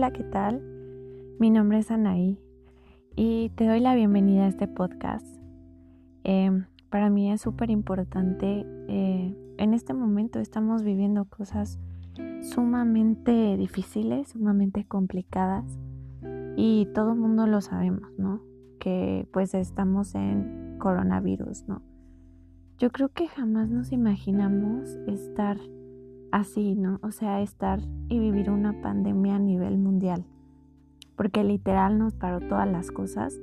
Hola, 0.00 0.14
¿qué 0.14 0.24
tal? 0.24 0.62
Mi 1.38 1.50
nombre 1.50 1.76
es 1.76 1.90
Anaí 1.90 2.38
y 3.16 3.50
te 3.50 3.66
doy 3.66 3.80
la 3.80 3.94
bienvenida 3.94 4.44
a 4.44 4.48
este 4.48 4.66
podcast. 4.66 5.26
Em, 6.24 6.64
para 6.88 7.10
mí 7.10 7.30
es 7.30 7.42
súper 7.42 7.68
importante. 7.68 8.64
Eh, 8.88 9.36
en 9.58 9.74
este 9.74 9.92
momento 9.92 10.38
estamos 10.38 10.84
viviendo 10.84 11.26
cosas 11.26 11.78
sumamente 12.40 13.58
difíciles, 13.58 14.28
sumamente 14.28 14.86
complicadas 14.86 15.66
y 16.56 16.88
todo 16.94 17.12
el 17.12 17.18
mundo 17.18 17.46
lo 17.46 17.60
sabemos, 17.60 18.10
¿no? 18.16 18.40
Que 18.78 19.28
pues 19.34 19.52
estamos 19.52 20.14
en 20.14 20.76
coronavirus, 20.78 21.68
¿no? 21.68 21.82
Yo 22.78 22.90
creo 22.90 23.10
que 23.10 23.28
jamás 23.28 23.68
nos 23.68 23.92
imaginamos 23.92 24.96
estar 25.06 25.58
así, 26.32 26.74
¿no? 26.74 26.98
O 27.02 27.10
sea, 27.10 27.40
estar 27.42 27.80
y 28.08 28.18
vivir 28.18 28.50
una 28.50 28.80
pandemia 28.80 29.36
a 29.36 29.38
nivel 29.38 29.78
mundial. 29.78 30.24
Porque 31.16 31.44
literal 31.44 31.98
nos 31.98 32.14
paró 32.14 32.40
todas 32.40 32.70
las 32.70 32.90
cosas. 32.90 33.38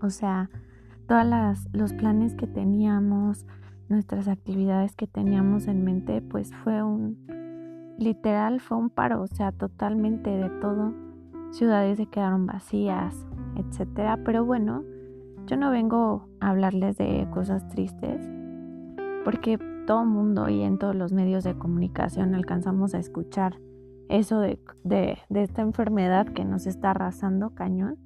O 0.00 0.10
sea, 0.10 0.50
todos 1.06 1.26
los 1.72 1.92
planes 1.92 2.34
que 2.34 2.46
teníamos, 2.46 3.46
nuestras 3.88 4.28
actividades 4.28 4.96
que 4.96 5.06
teníamos 5.06 5.68
en 5.68 5.84
mente, 5.84 6.22
pues 6.22 6.54
fue 6.54 6.82
un, 6.82 7.18
literal 7.98 8.60
fue 8.60 8.78
un 8.78 8.90
paro, 8.90 9.22
o 9.22 9.26
sea, 9.26 9.52
totalmente 9.52 10.30
de 10.30 10.48
todo. 10.60 10.92
Ciudades 11.50 11.98
se 11.98 12.06
quedaron 12.06 12.46
vacías, 12.46 13.26
etcétera. 13.56 14.18
Pero 14.24 14.44
bueno, 14.44 14.82
yo 15.46 15.56
no 15.56 15.70
vengo 15.70 16.28
a 16.40 16.50
hablarles 16.50 16.96
de 16.96 17.28
cosas 17.32 17.68
tristes, 17.68 18.26
porque 19.24 19.58
todo 19.86 20.04
mundo 20.04 20.48
y 20.48 20.62
en 20.62 20.78
todos 20.78 20.94
los 20.94 21.12
medios 21.12 21.44
de 21.44 21.54
comunicación 21.54 22.34
alcanzamos 22.34 22.94
a 22.94 22.98
escuchar 22.98 23.58
eso 24.08 24.40
de, 24.40 24.58
esta 25.30 25.62
enfermedad 25.62 26.26
que 26.28 26.44
nos 26.44 26.66
está 26.66 26.90
arrasando 26.90 27.50
cañón. 27.50 27.98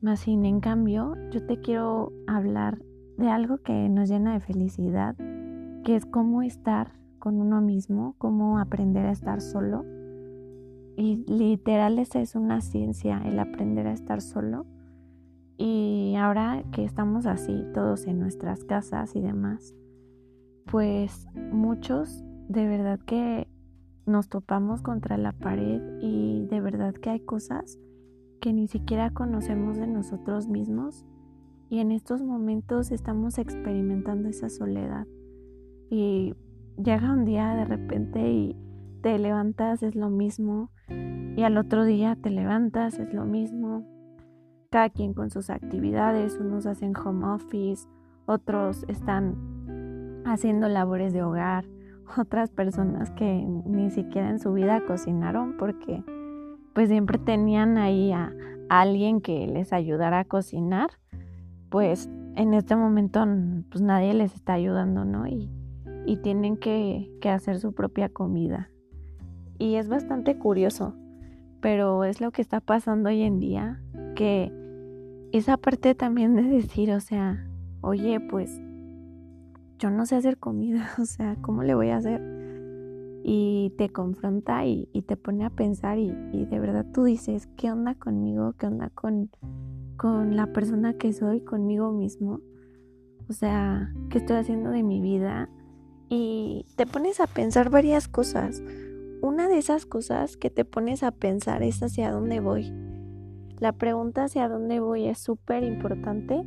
Más 0.00 0.20
sin 0.20 0.44
en 0.44 0.60
cambio, 0.60 1.14
yo 1.30 1.44
te 1.44 1.60
quiero 1.60 2.12
hablar 2.26 2.78
de 3.16 3.28
algo 3.28 3.58
que 3.58 3.88
nos 3.88 4.08
llena 4.08 4.34
de 4.34 4.40
felicidad, 4.40 5.16
que 5.84 5.96
es 5.96 6.04
cómo 6.04 6.42
estar 6.42 6.92
con 7.18 7.40
uno 7.40 7.60
mismo, 7.60 8.14
cómo 8.18 8.58
aprender 8.58 9.06
a 9.06 9.12
estar 9.12 9.40
solo. 9.40 9.84
Y 10.96 11.24
literal 11.26 11.98
esa 11.98 12.20
es 12.20 12.34
una 12.34 12.60
ciencia, 12.60 13.22
el 13.24 13.38
aprender 13.38 13.86
a 13.86 13.92
estar 13.92 14.20
solo. 14.20 14.66
Y 15.58 16.14
ahora 16.18 16.62
que 16.72 16.84
estamos 16.84 17.26
así, 17.26 17.64
todos 17.72 18.06
en 18.06 18.18
nuestras 18.18 18.64
casas 18.64 19.16
y 19.16 19.20
demás, 19.20 19.74
pues 20.70 21.26
muchos 21.52 22.24
de 22.48 22.66
verdad 22.66 23.00
que 23.00 23.48
nos 24.04 24.28
topamos 24.28 24.82
contra 24.82 25.16
la 25.16 25.32
pared 25.32 25.80
y 26.00 26.46
de 26.46 26.60
verdad 26.60 26.94
que 26.94 27.10
hay 27.10 27.20
cosas 27.20 27.78
que 28.40 28.52
ni 28.52 28.68
siquiera 28.68 29.10
conocemos 29.10 29.76
de 29.76 29.86
nosotros 29.86 30.48
mismos 30.48 31.04
y 31.68 31.80
en 31.80 31.90
estos 31.90 32.22
momentos 32.22 32.92
estamos 32.92 33.38
experimentando 33.38 34.28
esa 34.28 34.48
soledad. 34.48 35.06
Y 35.90 36.34
llega 36.82 37.12
un 37.12 37.24
día 37.24 37.54
de 37.54 37.64
repente 37.64 38.30
y 38.30 38.56
te 39.02 39.18
levantas 39.18 39.82
es 39.82 39.96
lo 39.96 40.10
mismo 40.10 40.70
y 40.88 41.42
al 41.42 41.58
otro 41.58 41.84
día 41.84 42.16
te 42.20 42.30
levantas 42.30 42.98
es 42.98 43.12
lo 43.12 43.24
mismo. 43.24 43.84
Cada 44.70 44.90
quien 44.90 45.14
con 45.14 45.30
sus 45.30 45.50
actividades 45.50 46.38
unos 46.40 46.66
hacen 46.66 46.96
home 46.96 47.26
office 47.26 47.88
otros 48.26 48.84
están 48.88 49.55
haciendo 50.26 50.68
labores 50.68 51.12
de 51.12 51.22
hogar, 51.22 51.64
otras 52.18 52.50
personas 52.50 53.10
que 53.10 53.44
ni 53.66 53.90
siquiera 53.90 54.30
en 54.30 54.38
su 54.38 54.52
vida 54.52 54.84
cocinaron 54.86 55.56
porque 55.56 56.02
pues 56.74 56.88
siempre 56.88 57.18
tenían 57.18 57.78
ahí 57.78 58.12
a, 58.12 58.32
alguien 58.68 59.20
que 59.20 59.46
les 59.46 59.72
ayudara 59.72 60.20
a 60.20 60.24
cocinar, 60.24 60.90
pues 61.70 62.10
en 62.34 62.52
este 62.52 62.74
momento 62.74 63.24
pues 63.70 63.80
nadie 63.80 64.12
les 64.12 64.34
está 64.34 64.54
ayudando, 64.54 65.04
¿no? 65.04 65.26
Y, 65.26 65.50
tienen 66.22 66.56
que, 66.56 67.10
que 67.20 67.28
hacer 67.28 67.58
su 67.58 67.72
propia 67.72 68.08
comida. 68.08 68.70
Y 69.58 69.74
es 69.74 69.88
bastante 69.88 70.38
curioso, 70.38 70.94
pero 71.60 72.04
es 72.04 72.20
lo 72.20 72.30
que 72.30 72.42
está 72.42 72.60
pasando 72.60 73.08
hoy 73.08 73.22
en 73.22 73.38
día, 73.38 73.80
que 74.14 74.52
esa 75.32 75.56
parte 75.56 75.94
también 75.94 76.34
de 76.34 76.42
decir, 76.42 76.92
o 76.92 77.00
sea, 77.00 77.46
oye, 77.80 78.20
pues 78.20 78.60
yo 79.78 79.90
no 79.90 80.06
sé 80.06 80.16
hacer 80.16 80.38
comida, 80.38 80.90
o 81.00 81.04
sea, 81.04 81.36
¿cómo 81.40 81.62
le 81.62 81.74
voy 81.74 81.90
a 81.90 81.96
hacer? 81.96 82.22
Y 83.24 83.74
te 83.76 83.90
confronta 83.90 84.64
y, 84.66 84.86
te 85.06 85.16
pone 85.16 85.44
a 85.44 85.50
pensar 85.50 85.98
y, 85.98 86.10
de 86.10 86.60
verdad 86.60 86.86
tú 86.92 87.04
dices, 87.04 87.48
¿qué 87.56 87.72
onda 87.72 87.94
conmigo? 87.94 88.54
¿Qué 88.58 88.66
onda 88.66 88.90
con, 88.90 89.30
con 89.96 90.36
la 90.36 90.52
persona 90.52 90.94
que 90.94 91.12
soy, 91.12 91.40
conmigo 91.40 91.90
mismo? 91.90 92.40
O 93.28 93.32
sea, 93.32 93.92
¿qué 94.10 94.18
estoy 94.18 94.36
haciendo 94.36 94.70
de 94.70 94.84
mi 94.84 95.00
vida? 95.00 95.50
Y 96.08 96.66
te 96.76 96.86
pones 96.86 97.20
a 97.20 97.26
pensar 97.26 97.68
varias 97.68 98.06
cosas. 98.06 98.62
Una 99.22 99.48
de 99.48 99.58
esas 99.58 99.86
cosas 99.86 100.36
que 100.36 100.50
te 100.50 100.64
pones 100.64 101.02
a 101.02 101.10
pensar 101.10 101.64
es 101.64 101.82
hacia 101.82 102.12
dónde 102.12 102.38
voy. 102.38 102.72
La 103.58 103.72
pregunta 103.72 104.24
hacia 104.24 104.48
dónde 104.48 104.78
voy 104.78 105.06
es 105.06 105.18
súper 105.18 105.64
importante 105.64 106.46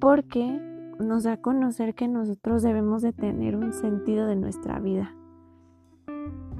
porque 0.00 0.69
nos 1.00 1.24
da 1.24 1.32
a 1.34 1.36
conocer 1.40 1.94
que 1.94 2.08
nosotros 2.08 2.62
debemos 2.62 3.02
de 3.02 3.12
tener 3.12 3.56
un 3.56 3.72
sentido 3.72 4.26
de 4.26 4.36
nuestra 4.36 4.78
vida. 4.78 5.14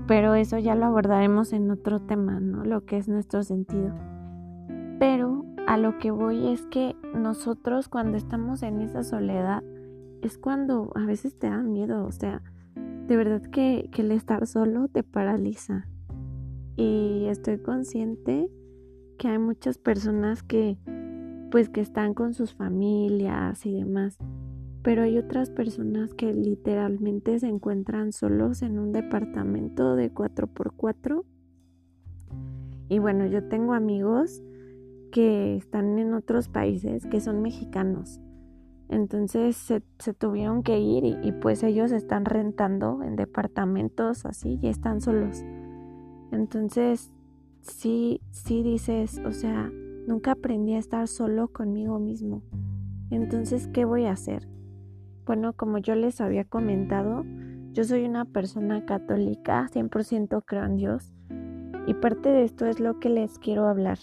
Pero 0.06 0.34
eso 0.34 0.58
ya 0.58 0.74
lo 0.74 0.86
abordaremos 0.86 1.52
en 1.52 1.70
otro 1.70 2.00
tema, 2.00 2.40
¿no? 2.40 2.64
Lo 2.64 2.84
que 2.84 2.96
es 2.96 3.08
nuestro 3.08 3.42
sentido. 3.42 3.94
Pero 4.98 5.44
a 5.66 5.76
lo 5.76 5.98
que 5.98 6.10
voy 6.10 6.48
es 6.48 6.62
que 6.66 6.96
nosotros 7.14 7.88
cuando 7.88 8.16
estamos 8.16 8.62
en 8.62 8.80
esa 8.80 9.04
soledad 9.04 9.62
es 10.22 10.36
cuando 10.36 10.90
a 10.94 11.06
veces 11.06 11.38
te 11.38 11.48
da 11.48 11.62
miedo, 11.62 12.04
o 12.04 12.12
sea, 12.12 12.42
de 12.74 13.16
verdad 13.16 13.42
que, 13.42 13.88
que 13.92 14.02
el 14.02 14.12
estar 14.12 14.46
solo 14.46 14.88
te 14.88 15.02
paraliza. 15.02 15.86
Y 16.76 17.26
estoy 17.28 17.58
consciente 17.58 18.50
que 19.18 19.28
hay 19.28 19.38
muchas 19.38 19.78
personas 19.78 20.42
que 20.42 20.78
pues 21.50 21.68
que 21.68 21.80
están 21.80 22.14
con 22.14 22.34
sus 22.34 22.54
familias 22.54 23.64
y 23.66 23.74
demás. 23.74 24.18
Pero 24.82 25.02
hay 25.02 25.18
otras 25.18 25.50
personas 25.50 26.14
que 26.14 26.32
literalmente 26.32 27.38
se 27.38 27.48
encuentran 27.48 28.12
solos 28.12 28.62
en 28.62 28.78
un 28.78 28.92
departamento 28.92 29.94
de 29.94 30.12
4x4. 30.12 31.24
Y 32.88 32.98
bueno, 32.98 33.26
yo 33.26 33.44
tengo 33.44 33.74
amigos 33.74 34.42
que 35.12 35.56
están 35.56 35.98
en 35.98 36.14
otros 36.14 36.48
países 36.48 37.04
que 37.06 37.20
son 37.20 37.42
mexicanos. 37.42 38.20
Entonces 38.88 39.56
se, 39.56 39.80
tuvieron 40.14 40.62
que 40.62 40.80
ir 40.80 41.04
y, 41.04 41.16
y, 41.22 41.32
pues 41.32 41.62
ellos 41.62 41.92
están 41.92 42.24
rentando 42.24 43.02
en 43.04 43.14
departamentos 43.14 44.26
así 44.26 44.58
y 44.62 44.68
están 44.68 45.00
solos. 45.00 45.44
Entonces 46.32 47.12
sí, 47.60 48.20
sí 48.32 48.64
dices, 48.64 49.20
o 49.24 49.30
sea, 49.30 49.70
Nunca 50.06 50.32
aprendí 50.32 50.74
a 50.74 50.78
estar 50.78 51.06
solo 51.08 51.48
conmigo 51.48 51.98
mismo. 51.98 52.42
Entonces, 53.10 53.68
¿qué 53.68 53.84
voy 53.84 54.04
a 54.04 54.12
hacer? 54.12 54.48
Bueno, 55.26 55.52
como 55.52 55.78
yo 55.78 55.94
les 55.94 56.20
había 56.20 56.44
comentado, 56.44 57.24
yo 57.72 57.84
soy 57.84 58.04
una 58.04 58.24
persona 58.24 58.84
católica, 58.84 59.68
100% 59.72 60.42
creo 60.44 60.64
en 60.64 60.76
Dios. 60.76 61.12
Y 61.86 61.94
parte 61.94 62.30
de 62.30 62.44
esto 62.44 62.66
es 62.66 62.80
lo 62.80 62.98
que 62.98 63.10
les 63.10 63.38
quiero 63.38 63.66
hablar. 63.66 63.98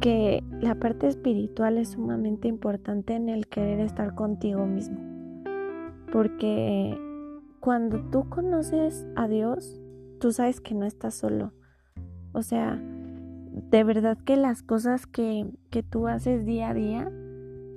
Que 0.00 0.44
la 0.60 0.74
parte 0.76 1.08
espiritual 1.08 1.78
es 1.78 1.90
sumamente 1.90 2.48
importante 2.48 3.14
en 3.14 3.28
el 3.28 3.48
querer 3.48 3.80
estar 3.80 4.14
contigo 4.14 4.66
mismo. 4.66 5.00
Porque 6.12 6.96
cuando 7.60 8.00
tú 8.10 8.28
conoces 8.28 9.06
a 9.16 9.26
Dios, 9.26 9.80
tú 10.20 10.32
sabes 10.32 10.60
que 10.60 10.74
no 10.74 10.84
estás 10.84 11.14
solo. 11.14 11.52
O 12.32 12.42
sea, 12.42 12.80
de 13.56 13.84
verdad 13.84 14.18
que 14.18 14.36
las 14.36 14.62
cosas 14.62 15.06
que, 15.06 15.46
que 15.70 15.82
tú 15.82 16.08
haces 16.08 16.44
día 16.44 16.70
a 16.70 16.74
día, 16.74 17.10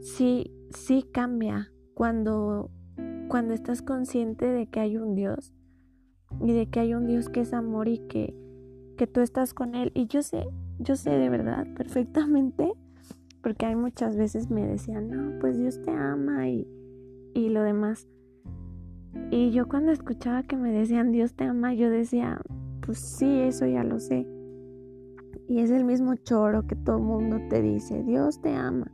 sí, 0.01 0.53
sí 0.71 1.05
cambia 1.09 1.71
cuando, 1.93 2.69
cuando 3.29 3.53
estás 3.53 3.81
consciente 3.81 4.45
de 4.45 4.67
que 4.67 4.81
hay 4.81 4.97
un 4.97 5.15
Dios 5.15 5.53
y 6.41 6.51
de 6.51 6.69
que 6.69 6.81
hay 6.81 6.93
un 6.93 7.07
Dios 7.07 7.29
que 7.29 7.41
es 7.41 7.53
amor 7.53 7.87
y 7.87 7.99
que, 8.09 8.35
que 8.97 9.07
tú 9.07 9.21
estás 9.21 9.53
con 9.53 9.73
Él. 9.73 9.91
Y 9.95 10.07
yo 10.07 10.21
sé, 10.21 10.47
yo 10.79 10.97
sé 10.97 11.11
de 11.11 11.29
verdad 11.29 11.65
perfectamente, 11.77 12.73
porque 13.41 13.65
hay 13.65 13.75
muchas 13.77 14.17
veces 14.17 14.51
me 14.51 14.67
decían, 14.67 15.09
no, 15.09 15.39
pues 15.39 15.57
Dios 15.57 15.81
te 15.81 15.91
ama 15.91 16.49
y, 16.49 16.67
y 17.33 17.49
lo 17.49 17.63
demás. 17.63 18.05
Y 19.31 19.51
yo 19.51 19.69
cuando 19.69 19.93
escuchaba 19.93 20.43
que 20.43 20.57
me 20.57 20.73
decían 20.73 21.13
Dios 21.13 21.35
te 21.35 21.45
ama, 21.45 21.73
yo 21.73 21.89
decía, 21.89 22.41
pues 22.85 22.99
sí, 22.99 23.39
eso 23.39 23.65
ya 23.65 23.85
lo 23.85 23.99
sé. 23.99 24.27
Y 25.49 25.61
es 25.61 25.71
el 25.71 25.83
mismo 25.83 26.13
choro 26.15 26.67
que 26.67 26.75
todo 26.75 26.97
el 26.97 27.03
mundo 27.03 27.39
te 27.49 27.63
dice, 27.63 28.03
Dios 28.03 28.39
te 28.39 28.55
ama. 28.55 28.91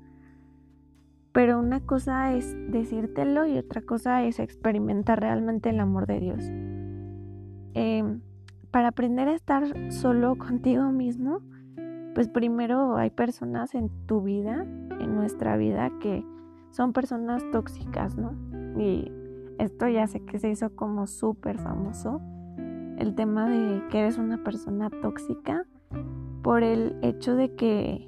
Pero 1.34 1.60
una 1.60 1.82
cosa 1.82 2.34
es 2.34 2.56
decírtelo 2.72 3.46
y 3.46 3.58
otra 3.58 3.82
cosa 3.82 4.24
es 4.24 4.40
experimentar 4.40 5.20
realmente 5.20 5.70
el 5.70 5.82
amor 5.82 6.08
de 6.08 6.20
Dios. 6.22 6.46
Em, 7.74 8.22
para 8.72 8.88
aprender 8.88 9.28
a 9.28 9.36
estar 9.36 9.66
solo 9.92 10.38
contigo 10.38 10.94
mismo, 10.94 11.42
pues 12.16 12.30
primero 12.30 12.96
hay 12.96 13.10
personas 13.10 13.76
en 13.76 13.90
tu 14.06 14.22
vida, 14.22 14.64
en 14.64 15.14
nuestra 15.14 15.58
vida, 15.58 15.92
que 16.00 16.24
son 16.72 16.94
personas 16.94 17.44
tóxicas, 17.52 18.16
¿no? 18.18 18.32
Y 18.80 19.12
esto 19.60 19.90
ya 19.90 20.08
sé 20.08 20.22
que 20.22 20.40
se 20.40 20.52
hizo 20.52 20.74
como 20.74 21.06
súper 21.06 21.58
famoso, 21.58 22.22
el 22.98 23.14
tema 23.14 23.50
de 23.50 23.86
que 23.90 24.00
eres 24.00 24.18
una 24.18 24.42
persona 24.42 24.90
tóxica 24.90 25.66
por 26.46 26.62
el 26.62 26.96
hecho 27.02 27.36
de 27.36 27.56
que 27.56 28.08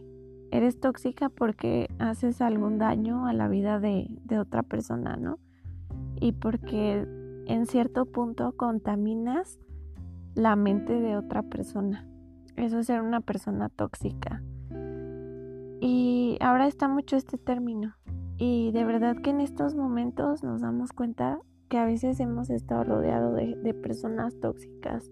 eres 0.52 0.80
tóxica 0.80 1.28
porque 1.28 1.90
haces 1.98 2.40
algún 2.40 2.78
daño 2.78 3.26
a 3.26 3.34
la 3.34 3.48
vida 3.48 3.80
de, 3.80 4.06
de 4.26 4.38
otra 4.38 4.62
persona, 4.62 5.16
¿no? 5.18 5.40
Y 6.22 6.34
porque 6.34 7.08
en 7.48 7.66
cierto 7.66 8.06
punto 8.06 8.52
contaminas 8.56 9.58
la 10.36 10.56
mente 10.56 11.02
de 11.02 11.18
otra 11.18 11.42
persona. 11.42 12.08
Eso 12.56 12.78
es 12.78 12.86
ser 12.86 13.02
una 13.02 13.22
persona 13.22 13.70
tóxica. 13.70 14.44
Y 15.82 16.38
ahora 16.40 16.68
está 16.68 16.88
mucho 16.88 17.16
este 17.16 17.40
término. 17.40 17.96
Y 18.38 18.72
de 18.72 18.84
verdad 18.84 19.16
que 19.16 19.32
en 19.32 19.42
estos 19.42 19.74
momentos 19.74 20.44
nos 20.44 20.62
damos 20.62 20.94
cuenta 20.94 21.40
que 21.70 21.80
a 21.80 21.86
veces 21.86 22.20
hemos 22.20 22.52
estado 22.52 22.84
rodeados 22.84 23.36
de, 23.36 23.74
personas 23.74 24.40
tóxicas. 24.40 25.10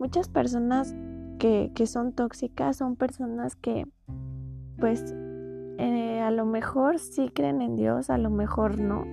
Muchas 0.00 0.28
personas 0.28 0.92
que, 1.38 1.70
son 1.86 2.12
tóxicas 2.12 2.76
son 2.76 2.96
personas 2.96 3.56
que 3.56 3.86
pues 4.78 5.14
eh, 5.78 6.20
a 6.20 6.30
lo 6.30 6.44
mejor 6.46 6.98
sí 6.98 7.30
creen 7.32 7.62
en 7.62 7.76
Dios, 7.76 8.10
a 8.10 8.18
lo 8.18 8.30
mejor 8.30 8.80
no. 8.80 9.04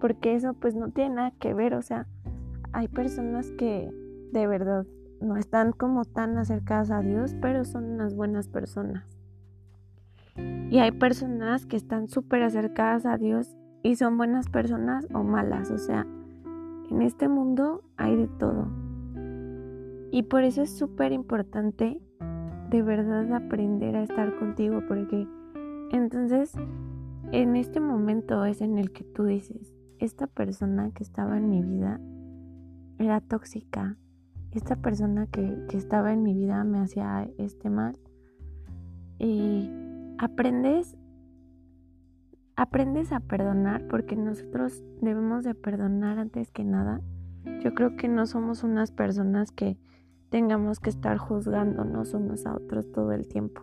Porque 0.00 0.34
eso 0.34 0.54
pues 0.54 0.74
no 0.74 0.90
tiene 0.90 1.16
nada 1.16 1.30
que 1.38 1.54
ver. 1.54 1.74
O 1.74 1.82
sea, 1.82 2.06
hay 2.72 2.88
personas 2.88 3.50
que 3.52 3.90
de 4.32 4.46
verdad 4.46 4.86
no 5.20 5.36
están 5.36 5.72
como 5.72 6.04
tan 6.04 6.36
acercadas 6.38 6.90
a 6.90 7.00
Dios, 7.00 7.34
pero 7.40 7.64
son 7.64 7.84
unas 7.84 8.14
buenas 8.14 8.48
personas. 8.48 9.18
Y 10.70 10.78
hay 10.78 10.92
personas 10.92 11.64
que 11.64 11.76
están 11.76 12.08
súper 12.08 12.42
acercadas 12.42 13.06
a 13.06 13.16
Dios 13.16 13.56
y 13.82 13.96
son 13.96 14.18
buenas 14.18 14.48
personas 14.48 15.06
o 15.14 15.22
malas. 15.22 15.70
O 15.70 15.78
sea, 15.78 16.06
en 16.90 17.02
este 17.02 17.28
mundo 17.28 17.82
hay 17.96 18.16
de 18.16 18.28
todo. 18.28 18.85
Y 20.10 20.24
por 20.24 20.44
eso 20.44 20.62
es 20.62 20.70
súper 20.70 21.12
importante 21.12 22.00
de 22.70 22.82
verdad 22.82 23.32
aprender 23.32 23.96
a 23.96 24.02
estar 24.02 24.36
contigo, 24.38 24.82
porque 24.88 25.26
entonces 25.92 26.52
en 27.32 27.56
este 27.56 27.80
momento 27.80 28.44
es 28.44 28.60
en 28.60 28.78
el 28.78 28.92
que 28.92 29.04
tú 29.04 29.24
dices, 29.24 29.72
esta 29.98 30.26
persona 30.26 30.90
que 30.92 31.02
estaba 31.02 31.38
en 31.38 31.48
mi 31.48 31.62
vida 31.62 32.00
era 32.98 33.20
tóxica, 33.20 33.96
esta 34.52 34.76
persona 34.76 35.26
que, 35.26 35.66
estaba 35.72 36.12
en 36.12 36.22
mi 36.22 36.34
vida 36.34 36.64
me 36.64 36.78
hacía 36.78 37.28
este 37.38 37.68
mal. 37.68 37.98
Y 39.18 39.70
aprendes, 40.18 40.96
aprendes 42.56 43.12
a 43.12 43.20
perdonar 43.20 43.86
porque 43.88 44.16
nosotros 44.16 44.82
debemos 45.00 45.44
de 45.44 45.54
perdonar 45.54 46.18
antes 46.18 46.50
que 46.50 46.64
nada. 46.64 47.00
Yo 47.62 47.74
creo 47.74 47.96
que 47.96 48.08
no 48.08 48.26
somos 48.26 48.64
unas 48.64 48.92
personas 48.92 49.52
que 49.52 49.78
tengamos 50.30 50.80
que 50.80 50.90
estar 50.90 51.16
juzgándonos 51.18 52.14
unos 52.14 52.46
a 52.46 52.54
otros 52.54 52.90
todo 52.92 53.12
el 53.12 53.28
tiempo. 53.28 53.62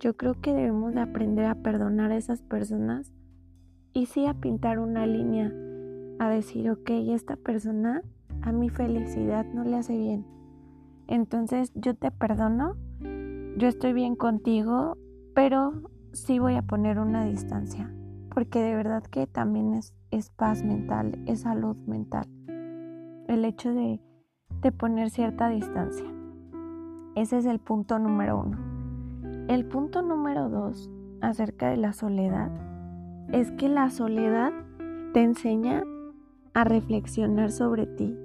Yo 0.00 0.16
creo 0.16 0.34
que 0.34 0.52
debemos 0.52 0.94
de 0.94 1.00
aprender 1.00 1.46
a 1.46 1.54
perdonar 1.54 2.10
a 2.10 2.16
esas 2.16 2.42
personas 2.42 3.12
y 3.92 4.06
sí 4.06 4.26
a 4.26 4.34
pintar 4.34 4.78
una 4.78 5.06
línea, 5.06 5.52
a 6.18 6.28
decir, 6.28 6.70
ok, 6.70 6.90
esta 7.10 7.36
persona 7.36 8.02
a 8.42 8.52
mi 8.52 8.68
felicidad 8.68 9.46
no 9.54 9.64
le 9.64 9.76
hace 9.76 9.96
bien. 9.96 10.26
Entonces 11.06 11.72
yo 11.74 11.94
te 11.94 12.10
perdono, 12.10 12.76
yo 13.56 13.68
estoy 13.68 13.92
bien 13.92 14.16
contigo, 14.16 14.96
pero 15.34 15.90
sí 16.12 16.38
voy 16.38 16.56
a 16.56 16.62
poner 16.62 16.98
una 16.98 17.24
distancia, 17.24 17.92
porque 18.34 18.60
de 18.60 18.74
verdad 18.74 19.02
que 19.04 19.26
también 19.26 19.74
es, 19.74 19.94
es 20.10 20.30
paz 20.30 20.64
mental, 20.64 21.22
es 21.26 21.40
salud 21.40 21.76
mental. 21.86 22.26
El 23.28 23.44
hecho 23.44 23.72
de, 23.72 24.00
de 24.60 24.72
poner 24.72 25.10
cierta 25.10 25.48
distancia. 25.48 26.06
Ese 27.14 27.38
es 27.38 27.46
el 27.46 27.58
punto 27.58 27.98
número 27.98 28.40
uno. 28.40 28.58
El 29.48 29.64
punto 29.66 30.02
número 30.02 30.48
dos 30.48 30.90
acerca 31.20 31.70
de 31.70 31.76
la 31.76 31.92
soledad 31.92 32.50
es 33.30 33.50
que 33.52 33.68
la 33.68 33.90
soledad 33.90 34.52
te 35.12 35.22
enseña 35.22 35.84
a 36.54 36.64
reflexionar 36.64 37.50
sobre 37.50 37.86
ti, 37.86 38.16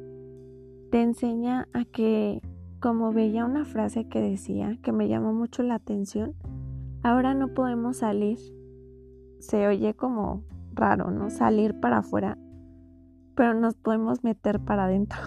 te 0.91 1.01
enseña 1.01 1.67
a 1.73 1.85
que, 1.85 2.41
como 2.79 3.11
veía 3.11 3.45
una 3.45 3.65
frase 3.65 4.07
que 4.07 4.21
decía, 4.21 4.77
que 4.81 4.91
me 4.91 5.07
llamó 5.07 5.33
mucho 5.33 5.63
la 5.63 5.75
atención, 5.75 6.33
ahora 7.03 7.33
no 7.33 7.53
podemos 7.53 7.97
salir. 7.97 8.37
Se 9.39 9.67
oye 9.67 9.93
como 9.93 10.43
raro, 10.73 11.11
¿no? 11.11 11.29
Salir 11.29 11.79
para 11.79 11.99
afuera, 11.99 12.37
pero 13.35 13.53
nos 13.53 13.75
podemos 13.75 14.23
meter 14.23 14.59
para 14.59 14.85
adentro. 14.85 15.19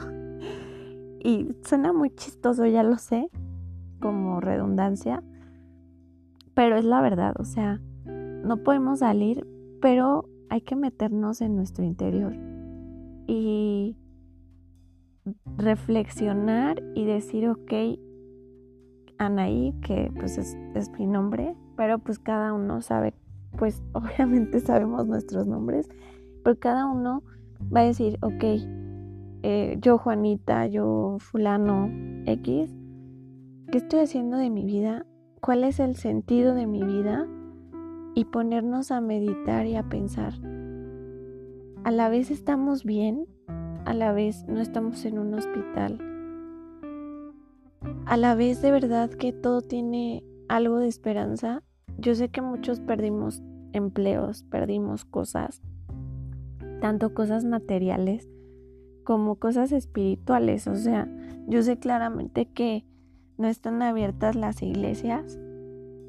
Y 1.22 1.48
suena 1.62 1.92
muy 1.92 2.10
chistoso, 2.10 2.66
ya 2.66 2.82
lo 2.82 2.98
sé, 2.98 3.30
como 4.00 4.40
redundancia, 4.40 5.22
pero 6.54 6.76
es 6.76 6.84
la 6.84 7.00
verdad, 7.00 7.34
o 7.38 7.44
sea, 7.44 7.80
no 8.06 8.62
podemos 8.62 9.00
salir, 9.00 9.46
pero 9.80 10.28
hay 10.48 10.62
que 10.62 10.76
meternos 10.76 11.40
en 11.40 11.56
nuestro 11.56 11.84
interior. 11.84 12.34
Y 13.26 13.96
reflexionar 15.56 16.82
y 16.94 17.04
decir, 17.04 17.48
ok, 17.48 17.72
Anaí, 19.18 19.74
que 19.82 20.10
pues 20.18 20.38
es, 20.38 20.56
mi 20.98 21.06
nombre, 21.06 21.54
pero 21.76 21.98
pues 21.98 22.18
cada 22.18 22.52
uno 22.52 22.80
sabe, 22.80 23.14
pues 23.58 23.82
obviamente 23.92 24.60
sabemos 24.60 25.06
nuestros 25.06 25.46
nombres, 25.46 25.88
pero 26.42 26.58
cada 26.58 26.86
uno 26.86 27.22
va 27.74 27.80
a 27.80 27.84
decir, 27.84 28.18
ok, 28.22 28.44
eh, 29.42 29.78
yo 29.80 29.96
Juanita, 29.96 30.66
yo 30.66 31.16
fulano 31.18 31.90
X, 32.26 32.70
¿qué 33.72 33.78
estoy 33.78 34.00
haciendo 34.00 34.36
de 34.36 34.50
mi 34.50 34.64
vida? 34.64 35.06
¿Cuál 35.40 35.64
es 35.64 35.80
el 35.80 35.96
sentido 35.96 36.54
de 36.54 36.66
mi 36.66 36.82
vida? 36.82 37.26
Y 38.14 38.26
ponernos 38.26 38.90
a 38.90 39.00
meditar 39.00 39.66
y 39.66 39.76
a 39.76 39.88
pensar. 39.88 40.34
A 41.84 41.90
la 41.90 42.10
vez 42.10 42.30
estamos 42.30 42.84
bien, 42.84 43.26
a 43.86 43.94
la 43.94 44.12
vez 44.12 44.46
no 44.46 44.60
estamos 44.60 45.06
en 45.06 45.18
un 45.18 45.32
hospital, 45.32 45.98
a 48.04 48.16
la 48.18 48.34
vez 48.34 48.60
de 48.60 48.72
verdad 48.72 49.08
que 49.08 49.32
todo 49.32 49.62
tiene 49.62 50.22
algo 50.48 50.76
de 50.78 50.88
esperanza. 50.88 51.62
Yo 51.96 52.14
sé 52.14 52.28
que 52.28 52.42
muchos 52.42 52.80
perdimos 52.80 53.42
empleos, 53.72 54.42
perdimos 54.42 55.06
cosas, 55.06 55.62
tanto 56.80 57.14
cosas 57.14 57.46
materiales 57.46 58.28
como 59.00 59.36
cosas 59.36 59.72
espirituales. 59.72 60.66
O 60.66 60.76
sea, 60.76 61.08
yo 61.46 61.62
sé 61.62 61.78
claramente 61.78 62.46
que 62.46 62.84
no 63.38 63.48
están 63.48 63.82
abiertas 63.82 64.36
las 64.36 64.62
iglesias 64.62 65.38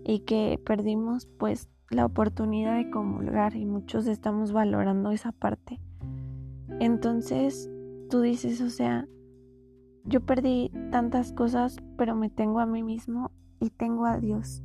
y 0.03 0.19
que 0.19 0.59
perdimos 0.65 1.27
pues 1.37 1.69
la 1.89 2.05
oportunidad 2.05 2.77
de 2.77 2.89
comulgar 2.89 3.55
y 3.55 3.65
muchos 3.65 4.07
estamos 4.07 4.51
valorando 4.51 5.11
esa 5.11 5.31
parte. 5.31 5.79
Entonces 6.79 7.69
tú 8.09 8.21
dices, 8.21 8.61
o 8.61 8.69
sea, 8.69 9.07
yo 10.03 10.21
perdí 10.21 10.71
tantas 10.91 11.31
cosas, 11.31 11.77
pero 11.97 12.15
me 12.15 12.29
tengo 12.29 12.59
a 12.59 12.65
mí 12.65 12.81
mismo 12.81 13.31
y 13.59 13.69
tengo 13.69 14.05
a 14.05 14.17
Dios. 14.17 14.63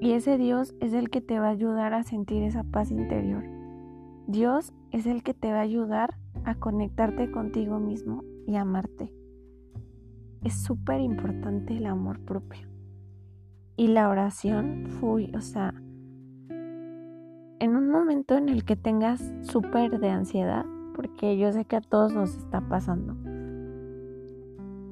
Y 0.00 0.12
ese 0.12 0.38
Dios 0.38 0.74
es 0.80 0.92
el 0.92 1.10
que 1.10 1.20
te 1.20 1.38
va 1.38 1.48
a 1.48 1.50
ayudar 1.50 1.94
a 1.94 2.02
sentir 2.02 2.42
esa 2.42 2.64
paz 2.64 2.90
interior. 2.90 3.44
Dios 4.26 4.72
es 4.92 5.06
el 5.06 5.22
que 5.22 5.34
te 5.34 5.52
va 5.52 5.58
a 5.58 5.62
ayudar 5.62 6.16
a 6.44 6.54
conectarte 6.54 7.30
contigo 7.30 7.78
mismo 7.78 8.24
y 8.46 8.56
amarte. 8.56 9.12
Es 10.42 10.62
súper 10.62 11.00
importante 11.00 11.76
el 11.76 11.86
amor 11.86 12.20
propio. 12.20 12.68
Y 13.76 13.88
la 13.88 14.08
oración, 14.08 14.86
fui, 14.88 15.32
o 15.34 15.40
sea, 15.40 15.74
en 17.60 17.76
un 17.76 17.90
momento 17.90 18.36
en 18.36 18.48
el 18.48 18.64
que 18.64 18.76
tengas 18.76 19.22
súper 19.42 20.00
de 20.00 20.08
ansiedad, 20.08 20.64
porque 20.94 21.36
yo 21.38 21.52
sé 21.52 21.64
que 21.66 21.76
a 21.76 21.80
todos 21.80 22.12
nos 22.12 22.36
está 22.36 22.62
pasando. 22.62 23.16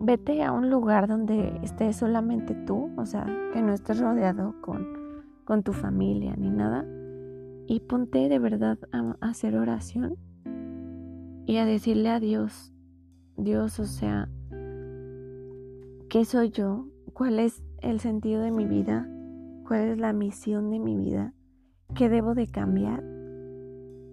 Vete 0.00 0.42
a 0.42 0.52
un 0.52 0.70
lugar 0.70 1.08
donde 1.08 1.58
estés 1.62 1.96
solamente 1.96 2.54
tú, 2.54 2.90
o 2.96 3.06
sea, 3.06 3.26
que 3.52 3.62
no 3.62 3.72
estés 3.72 4.00
rodeado 4.00 4.54
con, 4.60 4.86
con 5.44 5.62
tu 5.62 5.72
familia 5.72 6.34
ni 6.36 6.50
nada, 6.50 6.84
y 7.66 7.80
ponte 7.80 8.28
de 8.28 8.38
verdad 8.38 8.78
a, 8.92 9.16
hacer 9.20 9.56
oración 9.56 10.16
y 11.48 11.56
a 11.56 11.64
decirle 11.64 12.10
a 12.10 12.20
Dios, 12.20 12.72
Dios, 13.36 13.80
o 13.80 13.86
sea, 13.86 14.28
¿qué 16.08 16.24
soy 16.24 16.50
yo? 16.50 16.86
¿Cuál 17.12 17.40
es 17.40 17.64
el 17.80 17.98
sentido 17.98 18.42
de 18.42 18.52
mi 18.52 18.66
vida? 18.66 19.08
¿Cuál 19.66 19.88
es 19.88 19.98
la 19.98 20.12
misión 20.12 20.70
de 20.70 20.78
mi 20.78 20.96
vida? 20.96 21.34
¿Qué 21.96 22.08
debo 22.08 22.34
de 22.34 22.46
cambiar? 22.46 23.02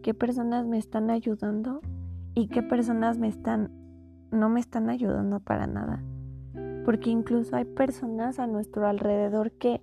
qué 0.05 0.13
personas 0.13 0.67
me 0.67 0.77
están 0.77 1.09
ayudando 1.09 1.81
y 2.35 2.47
qué 2.49 2.61
personas 2.61 3.17
me 3.17 3.27
están 3.27 3.71
no 4.29 4.49
me 4.49 4.59
están 4.59 4.91
ayudando 4.91 5.39
para 5.39 5.65
nada. 5.65 6.03
Porque 6.85 7.09
incluso 7.09 7.55
hay 7.55 7.65
personas 7.65 8.37
a 8.37 8.45
nuestro 8.45 8.85
alrededor 8.85 9.51
que, 9.53 9.81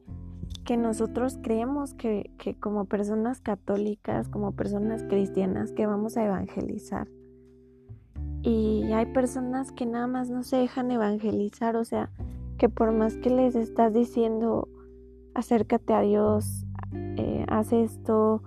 que 0.65 0.77
nosotros 0.77 1.41
creemos 1.43 1.95
que, 1.95 2.31
que 2.39 2.55
como 2.55 2.85
personas 2.85 3.41
católicas, 3.41 4.29
como 4.29 4.53
personas 4.53 5.03
cristianas, 5.03 5.73
que 5.73 5.87
vamos 5.87 6.17
a 6.17 6.25
evangelizar. 6.25 7.09
Y 8.43 8.93
hay 8.93 9.07
personas 9.07 9.71
que 9.71 9.87
nada 9.87 10.07
más 10.07 10.29
no 10.29 10.43
se 10.43 10.57
dejan 10.57 10.91
evangelizar, 10.91 11.77
o 11.77 11.85
sea, 11.85 12.11
que 12.59 12.69
por 12.69 12.93
más 12.93 13.17
que 13.17 13.31
les 13.31 13.55
estás 13.55 13.95
diciendo, 13.95 14.69
acércate 15.35 15.95
a 15.95 16.01
Dios, 16.01 16.65
eh, 16.93 17.47
haz 17.49 17.73
esto, 17.73 18.43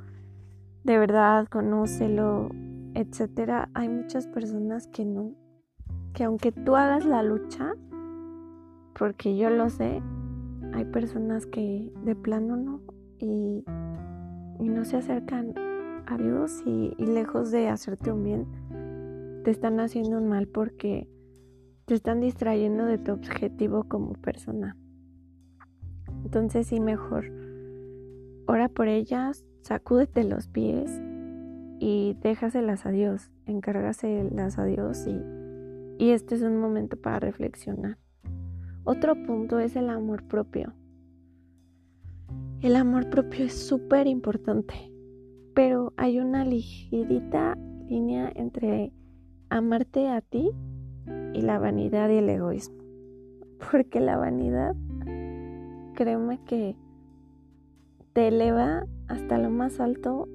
de 0.83 0.97
verdad, 0.97 1.47
conócelo, 1.47 2.49
etcétera, 2.93 3.69
hay 3.73 3.87
muchas 3.87 4.27
personas 4.27 4.87
que 4.87 5.05
no, 5.05 5.31
que 6.13 6.25
aunque 6.25 6.51
tú 6.51 6.75
hagas 6.75 7.05
la 7.05 7.23
lucha, 7.23 7.73
porque 8.97 9.37
yo 9.37 9.49
lo 9.49 9.69
sé, 9.69 10.01
hay 10.73 10.85
personas 10.85 11.45
que 11.45 11.91
de 12.03 12.15
plano 12.15 12.57
no 12.57 12.81
y, 13.19 13.63
no 14.59 14.83
se 14.83 14.97
acercan 14.97 15.53
a 16.05 16.17
Dios 16.17 16.61
y, 16.65 16.93
y 16.97 17.05
lejos 17.05 17.51
de 17.51 17.69
hacerte 17.69 18.11
un 18.11 18.23
bien, 18.23 18.45
te 19.45 19.51
están 19.51 19.79
haciendo 19.79 20.17
un 20.17 20.27
mal 20.27 20.47
porque 20.47 21.07
te 21.85 21.93
están 21.93 22.19
distrayendo 22.19 22.85
de 22.85 22.97
tu 22.97 23.11
objetivo 23.11 23.83
como 23.83 24.13
persona. 24.13 24.75
Entonces 26.23 26.65
sí, 26.65 26.79
mejor 26.79 27.31
ora 28.47 28.69
por 28.69 28.87
ellas, 28.87 29.45
sacúdete 29.61 30.23
los 30.23 30.47
pies 30.47 30.99
y 31.79 32.17
déjaselas 32.23 32.87
a 32.87 32.89
Dios, 32.89 33.29
encárgaselas 33.45 34.57
a 34.57 34.65
Dios 34.65 35.05
y, 35.05 36.03
y 36.03 36.09
este 36.09 36.33
es 36.33 36.41
un 36.41 36.57
momento 36.57 36.97
para 36.97 37.19
reflexionar. 37.19 37.99
Otro 38.83 39.13
punto 39.27 39.59
es 39.59 39.75
el 39.75 39.91
amor 39.91 40.23
propio. 40.23 40.73
El 42.61 42.75
amor 42.77 43.11
propio 43.11 43.45
es 43.45 43.53
súper 43.53 44.07
importante, 44.07 44.91
pero 45.53 45.93
hay 45.97 46.19
una 46.19 46.43
ligerita 46.45 47.55
línea 47.87 48.31
entre 48.33 48.91
amarte 49.49 50.09
a 50.09 50.21
ti 50.21 50.51
y 51.33 51.41
la 51.41 51.59
vanidad 51.59 52.09
y 52.09 52.17
el 52.17 52.29
egoísmo. 52.29 52.77
Porque 53.71 53.99
la 53.99 54.17
vanidad, 54.17 54.75
créeme 55.95 56.39
que 56.45 56.75
te 58.13 58.29
eleva 58.29 58.85
hasta 59.07 59.37
lo 59.37 59.49
más 59.49 59.79
alto 59.79 60.27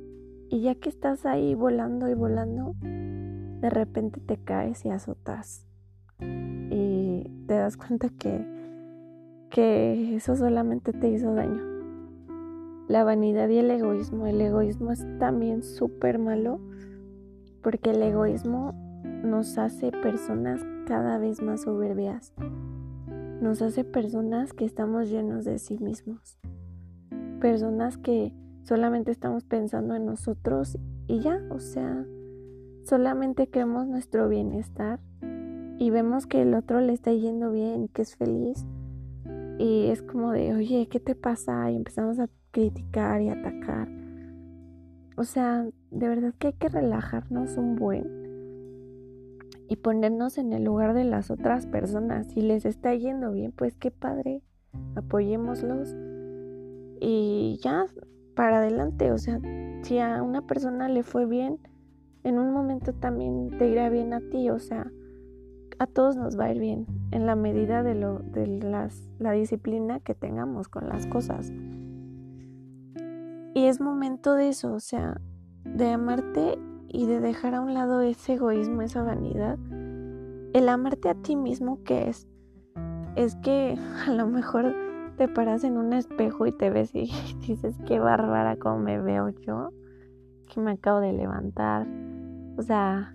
y 0.49 0.63
ya 0.63 0.75
que 0.75 0.89
estás 0.89 1.27
ahí 1.27 1.55
volando 1.55 2.09
y 2.09 2.15
volando, 2.15 2.75
de 2.83 3.71
repente 3.71 4.21
te 4.21 4.37
caes 4.37 4.85
y 4.85 4.91
azotas. 4.91 5.67
Y 6.21 7.25
te 7.47 7.55
das 7.55 7.77
cuenta 7.77 8.09
que, 8.11 8.45
que 9.51 10.17
eso 10.17 10.37
solamente 10.37 10.93
te 10.93 11.09
hizo 11.09 11.35
daño. 11.35 11.63
La 12.89 13.05
vanidad 13.05 13.49
y 13.49 13.59
el 13.59 13.71
egoísmo. 13.71 14.27
El 14.27 14.41
egoísmo 14.41 14.91
es 14.91 15.07
también 15.19 15.63
súper 15.63 16.19
malo 16.19 16.61
porque 17.63 17.91
el 17.91 18.03
egoísmo 18.03 18.75
nos 19.23 19.59
hace 19.59 19.93
personas 19.93 20.65
cada 20.87 21.19
vez 21.19 21.43
más 21.43 21.63
soberbias. 21.63 22.33
Nos 23.41 23.63
hace 23.63 23.85
personas 23.85 24.53
que 24.53 24.65
estamos 24.65 25.09
llenos 25.09 25.45
de 25.45 25.59
sí 25.59 25.79
mismos. 25.79 26.39
Personas 27.41 27.97
que 27.97 28.33
solamente 28.63 29.11
estamos 29.11 29.45
pensando 29.45 29.95
en 29.95 30.07
nosotros 30.07 30.79
y 31.07 31.21
ya, 31.21 31.41
o 31.51 31.59
sea, 31.59 32.05
solamente 32.85 33.49
queremos 33.49 33.87
nuestro 33.87 34.29
bienestar 34.29 35.01
y 35.79 35.91
vemos 35.91 36.27
que 36.27 36.43
el 36.43 36.55
otro 36.55 36.81
le 36.81 36.93
está 36.93 37.13
yendo 37.13 37.51
bien, 37.51 37.89
que 37.89 38.03
es 38.03 38.17
feliz. 38.17 38.67
Y 39.59 39.87
es 39.87 40.03
como 40.03 40.33
de, 40.33 40.55
oye, 40.55 40.89
¿qué 40.89 41.01
te 41.01 41.15
pasa? 41.15 41.71
Y 41.71 41.77
empezamos 41.77 42.19
a 42.19 42.29
criticar 42.51 43.23
y 43.23 43.31
atacar. 43.31 43.89
O 45.17 45.25
sea, 45.25 45.67
de 45.91 46.09
verdad 46.09 46.35
que 46.39 46.49
hay 46.49 46.53
que 46.55 46.69
relajarnos 46.69 47.57
un 47.57 47.77
buen 47.77 48.20
y 49.71 49.77
ponernos 49.77 50.37
en 50.37 50.53
el 50.53 50.65
lugar 50.65 50.95
de 50.95 51.05
las 51.05 51.31
otras 51.31 51.69
personas. 51.69 52.27
Si 52.27 52.43
les 52.43 52.67
está 52.67 52.93
yendo 52.93 53.31
bien, 53.31 53.53
pues 53.53 53.77
qué 53.77 53.93
padre, 53.93 54.43
apoyémoslos 54.97 55.95
y 57.01 57.61
ya 57.63 57.87
para 58.35 58.59
adelante. 58.59 59.13
O 59.13 59.19
sea, 59.19 59.41
si 59.83 60.01
a 60.01 60.25
una 60.25 60.43
persona 60.43 60.89
le 60.89 61.05
fue 61.05 61.25
bien, 61.25 61.61
en 62.25 62.41
un 62.41 62.53
momento 62.53 62.93
también 62.93 63.57
te 63.59 63.69
irá 63.69 63.89
bien 63.91 64.13
a 64.13 64.19
ti. 64.19 64.51
O 64.51 64.59
sea, 64.59 64.91
a 65.79 65.87
todos 65.87 66.17
nos 66.17 66.37
va 66.37 66.47
a 66.47 66.51
ir 66.51 66.59
bien 66.59 66.87
en 67.13 67.25
la 67.27 67.37
medida 67.37 67.85
de, 67.85 67.95
lo, 67.95 68.19
de 68.19 68.49
las, 68.49 69.09
la 69.21 69.31
disciplina 69.31 70.01
que 70.01 70.17
tengamos 70.17 70.67
con 70.67 70.89
las 70.89 71.07
cosas. 71.07 71.53
Y 73.55 73.67
es 73.67 73.81
momento 73.81 74.35
de 74.35 74.49
eso, 74.49 74.73
o 74.73 74.81
sea, 74.81 75.21
de 75.63 75.91
amarte 75.91 76.59
y 76.93 77.07
de 77.07 77.21
dejar 77.21 77.55
a 77.55 77.61
un 77.61 77.73
lado 77.73 78.01
ese 78.01 78.35
egoísmo, 78.35 78.83
esa 78.83 79.03
vanidad. 79.03 79.59
El 80.53 80.69
amarte 80.69 81.09
a 81.09 81.15
ti 81.15 81.37
mismo, 81.37 81.83
que 81.85 82.09
es? 82.09 82.29
Es 83.15 83.37
que 83.37 83.79
a 84.07 84.13
lo 84.13 84.27
mejor 84.27 84.75
te 85.17 85.29
paras 85.29 85.65
en 85.65 85.77
un 85.77 85.93
espejo 85.93 86.47
y 86.47 86.53
te 86.53 86.71
ves 86.71 86.95
y 86.95 87.13
dices, 87.47 87.79
qué 87.87 88.01
bárbara 88.01 88.57
como 88.57 88.81
me 88.81 89.01
veo 89.01 89.29
yo, 89.29 89.71
que 90.53 90.61
me 90.61 90.73
acabo 90.73 91.01
de 91.01 91.13
levantar. 91.13 91.87
O 92.59 92.63
sea, 92.63 93.15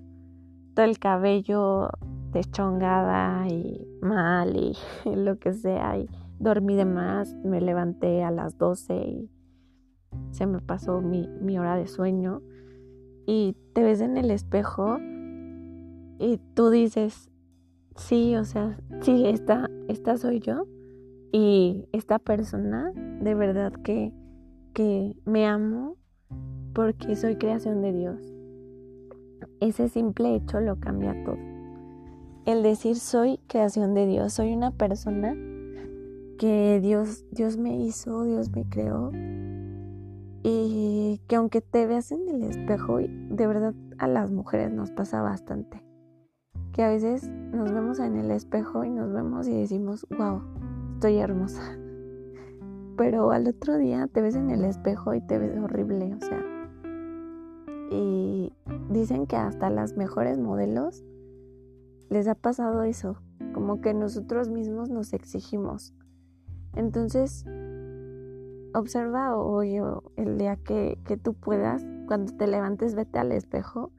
todo 0.74 0.86
el 0.86 0.98
cabello 0.98 1.89
deschongada 2.32 3.48
y 3.48 3.86
mal 4.01 4.55
y, 4.55 4.77
lo 5.05 5.38
que 5.38 5.53
sea. 5.53 5.98
Y 5.98 6.08
dormí 6.39 6.75
de 6.75 6.86
más, 6.86 7.36
me 7.44 7.60
levanté 7.60 8.24
a 8.24 8.32
las 8.32 8.58
12 8.58 8.96
y 8.96 9.32
se 10.32 10.46
me 10.48 10.60
pasó 10.60 11.01
mi, 11.01 11.27
mi 11.41 11.60
hora 11.60 11.75
de 11.75 11.88
sueño 11.88 12.41
y 13.25 13.55
te 13.74 13.84
ves 13.84 14.01
en 14.01 14.17
el 14.17 14.32
espejo 14.32 14.98
y 16.20 16.39
tú 16.53 16.70
dices, 16.70 17.29
sí, 17.96 18.36
o 18.36 18.46
sea, 18.46 18.77
sí, 19.01 19.25
esta, 19.25 19.70
esta 19.88 20.17
soy 20.17 20.39
yo 20.39 20.65
y 21.32 21.88
esta 21.91 22.20
persona 22.20 22.91
de 22.94 23.36
verdad 23.36 23.74
que, 23.84 24.13
que 24.74 25.15
me 25.25 25.46
amo 25.46 25.98
porque 26.74 27.15
soy 27.15 27.36
creación 27.36 27.82
de 27.82 27.94
Dios. 27.94 28.22
Ese 29.60 29.89
simple 29.89 30.36
hecho 30.36 30.60
lo 30.60 30.79
cambia 30.79 31.15
todo. 31.24 31.38
El 32.46 32.62
decir 32.62 32.98
soy 32.98 33.39
creación 33.48 33.94
de 33.94 34.05
Dios, 34.05 34.34
soy 34.34 34.53
una 34.53 34.72
persona 34.72 35.36
que 36.38 36.79
Dios, 36.82 37.25
Dios 37.32 37.58
me 37.58 37.75
hizo, 37.77 38.24
Dios 38.24 38.51
me 38.51 38.65
creó 38.70 39.12
y 40.48 41.22
que 41.28 41.38
aunque 41.38 41.60
te 41.60 41.88
veas 41.88 42.12
en 42.12 42.30
el 42.30 42.44
espejo, 42.44 43.00
de 43.00 43.48
verdad 43.48 43.74
a 43.98 44.08
las 44.08 44.30
mujeres 44.30 44.72
nos 44.72 44.92
pasa 44.92 45.24
bastante. 45.24 45.84
Que 46.72 46.84
a 46.84 46.88
veces 46.88 47.28
nos 47.28 47.72
vemos 47.72 47.98
en 47.98 48.16
el 48.16 48.30
espejo 48.30 48.84
y 48.84 48.92
nos 48.92 49.12
vemos 49.12 49.48
y 49.48 49.60
decimos, 49.60 50.06
wow, 50.16 50.44
estoy 50.94 51.18
hermosa. 51.18 51.64
Pero 52.96 53.32
al 53.32 53.48
otro 53.48 53.75
día 53.78 54.06
te 54.06 54.22
ves 54.22 54.36
en 54.36 54.52
el 54.52 54.66
espejo 54.66 55.16
y 55.16 55.22
te 55.22 55.40
ves 55.40 55.58
horrible, 55.58 56.14
o 56.14 56.20
sea. 56.20 56.46
Y 57.90 58.54
dicen 58.92 59.25
que 59.25 59.38
hasta 59.38 59.72
las 59.72 59.98
mejores 59.98 60.38
modelos 60.38 61.04
les 62.12 62.28
ha 62.28 62.36
pasado 62.36 62.84
eso, 62.84 63.18
como 63.56 63.82
que 63.82 63.96
nosotros 63.96 64.50
mismos 64.50 64.92
nos 64.92 65.12
exigimos. 65.14 65.96
Entonces, 66.75 67.48
observa 68.75 69.36
hoy 69.38 69.77
el 70.17 70.38
día 70.38 70.58
que, 70.58 71.00
que 71.05 71.17
tú 71.17 71.34
puedas, 71.34 71.86
cuando 72.08 72.36
te 72.36 72.48
levantes, 72.48 72.96
vete 72.96 73.20
al 73.20 73.32
espejo 73.32 73.91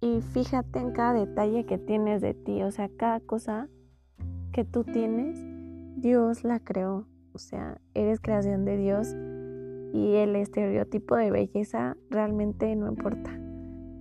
y 0.00 0.20
fíjate 0.20 0.78
en 0.78 0.92
cada 0.92 1.14
detalle 1.14 1.64
que 1.64 1.78
tienes 1.78 2.20
de 2.20 2.34
ti, 2.34 2.62
o 2.62 2.70
sea, 2.70 2.90
cada 2.96 3.20
cosa 3.20 3.68
que 4.52 4.64
tú 4.64 4.84
tienes, 4.84 5.38
Dios 5.96 6.44
la 6.44 6.60
creó, 6.60 7.06
o 7.32 7.38
sea, 7.38 7.80
eres 7.94 8.20
creación 8.20 8.64
de 8.64 8.76
Dios 8.76 9.14
y 9.94 10.16
el 10.16 10.36
estereotipo 10.36 11.16
de 11.16 11.30
belleza 11.30 11.96
realmente 12.10 12.76
no 12.76 12.88
importa, 12.88 13.30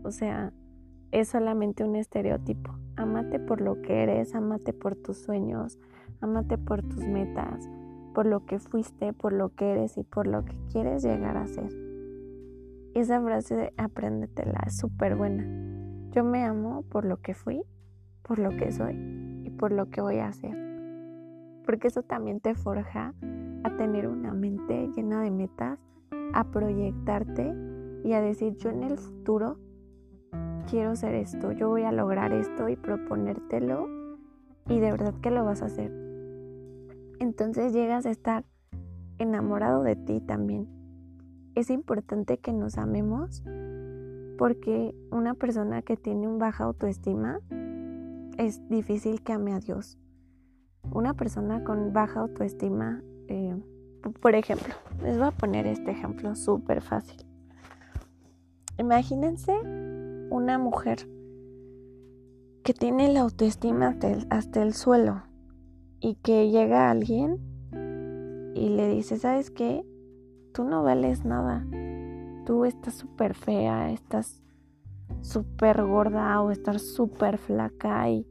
o 0.03 0.11
sea, 0.11 0.51
es 1.11 1.29
solamente 1.29 1.83
un 1.83 1.95
estereotipo. 1.95 2.75
Amate 2.95 3.39
por 3.39 3.61
lo 3.61 3.81
que 3.81 4.03
eres, 4.03 4.35
amate 4.35 4.73
por 4.73 4.95
tus 4.95 5.17
sueños, 5.17 5.79
amate 6.21 6.57
por 6.57 6.81
tus 6.81 7.05
metas, 7.05 7.69
por 8.13 8.25
lo 8.25 8.45
que 8.45 8.59
fuiste, 8.59 9.13
por 9.13 9.33
lo 9.33 9.49
que 9.55 9.71
eres 9.71 9.97
y 9.97 10.03
por 10.03 10.27
lo 10.27 10.45
que 10.45 10.55
quieres 10.71 11.03
llegar 11.03 11.37
a 11.37 11.47
ser. 11.47 11.69
Esa 12.93 13.21
frase 13.21 13.55
de 13.55 13.73
apréndetela, 13.77 14.61
es 14.67 14.77
súper 14.77 15.15
buena. 15.15 15.45
Yo 16.11 16.23
me 16.23 16.43
amo 16.43 16.83
por 16.83 17.05
lo 17.05 17.17
que 17.17 17.33
fui, 17.33 17.63
por 18.21 18.37
lo 18.37 18.51
que 18.51 18.71
soy 18.71 18.95
y 19.43 19.49
por 19.49 19.71
lo 19.71 19.89
que 19.89 20.01
voy 20.01 20.19
a 20.19 20.27
hacer. 20.27 20.55
Porque 21.65 21.87
eso 21.87 22.03
también 22.03 22.39
te 22.39 22.53
forja 22.53 23.13
a 23.63 23.77
tener 23.77 24.07
una 24.07 24.33
mente 24.33 24.89
llena 24.95 25.21
de 25.21 25.31
metas, 25.31 25.79
a 26.33 26.43
proyectarte 26.51 27.55
y 28.03 28.13
a 28.13 28.21
decir 28.21 28.55
yo 28.57 28.69
en 28.69 28.83
el 28.83 28.97
futuro 28.97 29.57
quiero 30.69 30.95
ser 30.95 31.15
esto, 31.15 31.51
yo 31.51 31.69
voy 31.69 31.83
a 31.83 31.91
lograr 31.91 32.33
esto 32.33 32.69
y 32.69 32.75
proponértelo 32.75 33.87
y 34.67 34.79
de 34.79 34.91
verdad 34.91 35.13
que 35.21 35.31
lo 35.31 35.45
vas 35.45 35.61
a 35.61 35.65
hacer. 35.65 36.02
Entonces 37.23 37.71
llegas 37.71 38.05
a 38.05 38.09
estar 38.09 38.43
enamorado 39.17 39.81
de 39.81 39.95
ti 39.95 40.19
también. 40.19 40.67
Es 41.55 41.69
importante 41.69 42.37
que 42.37 42.51
nos 42.51 42.77
amemos 42.77 43.41
porque 44.37 44.93
una 45.09 45.33
persona 45.33 45.81
que 45.83 45.95
tiene 45.95 46.27
un 46.27 46.37
baja 46.37 46.65
autoestima 46.65 47.39
es 48.37 48.67
difícil 48.67 49.23
que 49.23 49.31
ame 49.31 49.53
a 49.53 49.61
Dios. 49.61 49.97
Una 50.91 51.13
persona 51.13 51.63
con 51.63 51.93
baja 51.93 52.19
autoestima, 52.19 53.01
eh, 53.29 53.55
por 54.21 54.35
ejemplo, 54.35 54.73
les 55.01 55.17
voy 55.17 55.27
a 55.27 55.31
poner 55.31 55.65
este 55.65 55.91
ejemplo 55.91 56.35
súper 56.35 56.81
fácil. 56.81 57.25
Imagínense 58.77 59.57
una 60.29 60.57
mujer 60.57 61.07
que 62.65 62.73
tiene 62.73 63.13
la 63.13 63.21
autoestima 63.21 63.95
hasta 64.29 64.61
el, 64.61 64.73
suelo 64.73 65.23
y 66.03 66.15
que 66.15 66.51
llega 66.51 66.91
alguien 66.91 67.39
y 68.53 68.69
le 68.69 68.89
dice, 68.89 69.17
¿sabes 69.17 69.49
qué? 69.49 69.85
Tú 70.53 70.65
no 70.65 70.83
vales 70.83 71.23
nada. 71.23 71.65
Tú 72.45 72.65
estás 72.65 72.95
súper 72.95 73.33
fea, 73.33 73.89
estás 73.89 74.41
súper 75.21 75.81
gorda 75.81 76.41
o 76.41 76.51
estás 76.51 76.81
súper 76.81 77.37
flaca 77.37 78.09
y, 78.09 78.27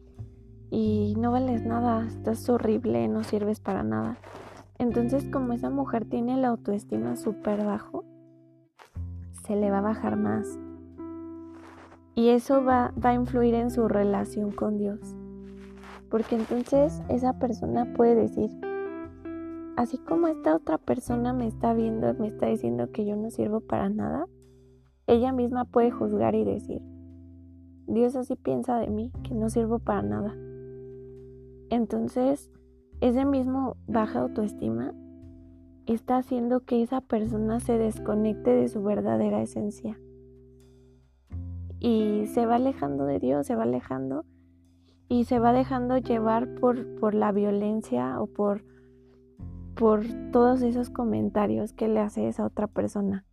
y 0.71 1.15
no 1.19 1.33
vales 1.33 1.65
nada, 1.65 2.07
estás 2.07 2.47
horrible, 2.51 3.09
no 3.09 3.25
sirves 3.25 3.59
para 3.59 3.83
nada. 3.83 4.19
Entonces 4.79 5.25
como 5.33 5.55
esa 5.55 5.71
mujer 5.71 6.05
tiene 6.05 6.37
la 6.37 6.49
autoestima 6.49 7.17
súper 7.17 7.65
bajo, 7.65 8.05
se 9.47 9.57
le 9.57 9.71
va 9.71 9.79
a 9.79 9.83
bajar 9.83 10.17
más. 10.19 10.47
Y 12.15 12.29
eso 12.29 12.63
va, 12.63 12.93
va 13.03 13.11
a 13.11 13.15
influir 13.15 13.55
en 13.55 13.71
su 13.71 13.89
relación 13.89 14.51
con 14.51 14.77
Dios. 14.77 15.17
Porque 16.13 16.35
entonces 16.35 17.03
esa 17.09 17.33
persona 17.39 17.91
puede 17.95 18.15
decir, 18.15 18.51
así 19.79 19.97
como 19.97 20.29
esta 20.29 20.55
otra 20.55 20.77
persona 20.77 21.33
me 21.33 21.47
está 21.47 21.73
viendo, 21.73 22.13
me 22.13 22.29
está 22.29 22.49
diciendo 22.49 22.91
que 22.93 23.07
yo 23.07 23.17
no 23.17 23.31
sirvo 23.31 23.63
para 23.63 23.89
nada, 23.89 24.27
ella 25.07 25.33
misma 25.33 25.65
puede 25.65 25.91
juzgar 25.91 26.35
y 26.35 26.45
decir, 26.45 26.83
Dios 27.87 28.15
así 28.15 28.37
piensa 28.37 28.79
de 28.79 28.89
mí, 28.89 29.11
que 29.23 29.35
no 29.35 29.49
sirvo 29.49 29.79
para 29.79 30.03
nada. 30.03 30.37
Entonces, 31.71 32.51
ese 33.01 33.25
mismo 33.25 33.79
baja 33.87 34.21
autoestima 34.21 34.93
está 35.87 36.19
haciendo 36.19 36.61
que 36.61 36.83
esa 36.83 37.01
persona 37.01 37.59
se 37.59 37.79
desconecte 37.79 38.51
de 38.51 38.69
su 38.69 38.83
verdadera 38.83 39.41
esencia. 39.41 39.99
Y 41.81 42.27
se 42.27 42.45
va 42.45 42.57
alejando 42.57 43.07
de 43.07 43.19
Dios, 43.19 43.47
se 43.47 43.57
va 43.57 43.63
alejando 43.63 44.27
y 45.13 45.25
se 45.25 45.39
va 45.39 45.53
dejando 45.53 45.99
llevar 45.99 46.49
por, 46.55 46.99
por 46.99 47.15
la 47.15 47.33
violencia 47.33 48.21
o 48.21 48.27
por, 48.27 48.65
por 49.75 50.05
todos 50.33 50.63
esos 50.63 50.89
comentarios 50.89 51.73
que 51.73 51.89
le 51.89 52.01
hace 52.01 52.29
esa 52.29 52.47
otra 52.47 52.67
persona. 52.67 53.25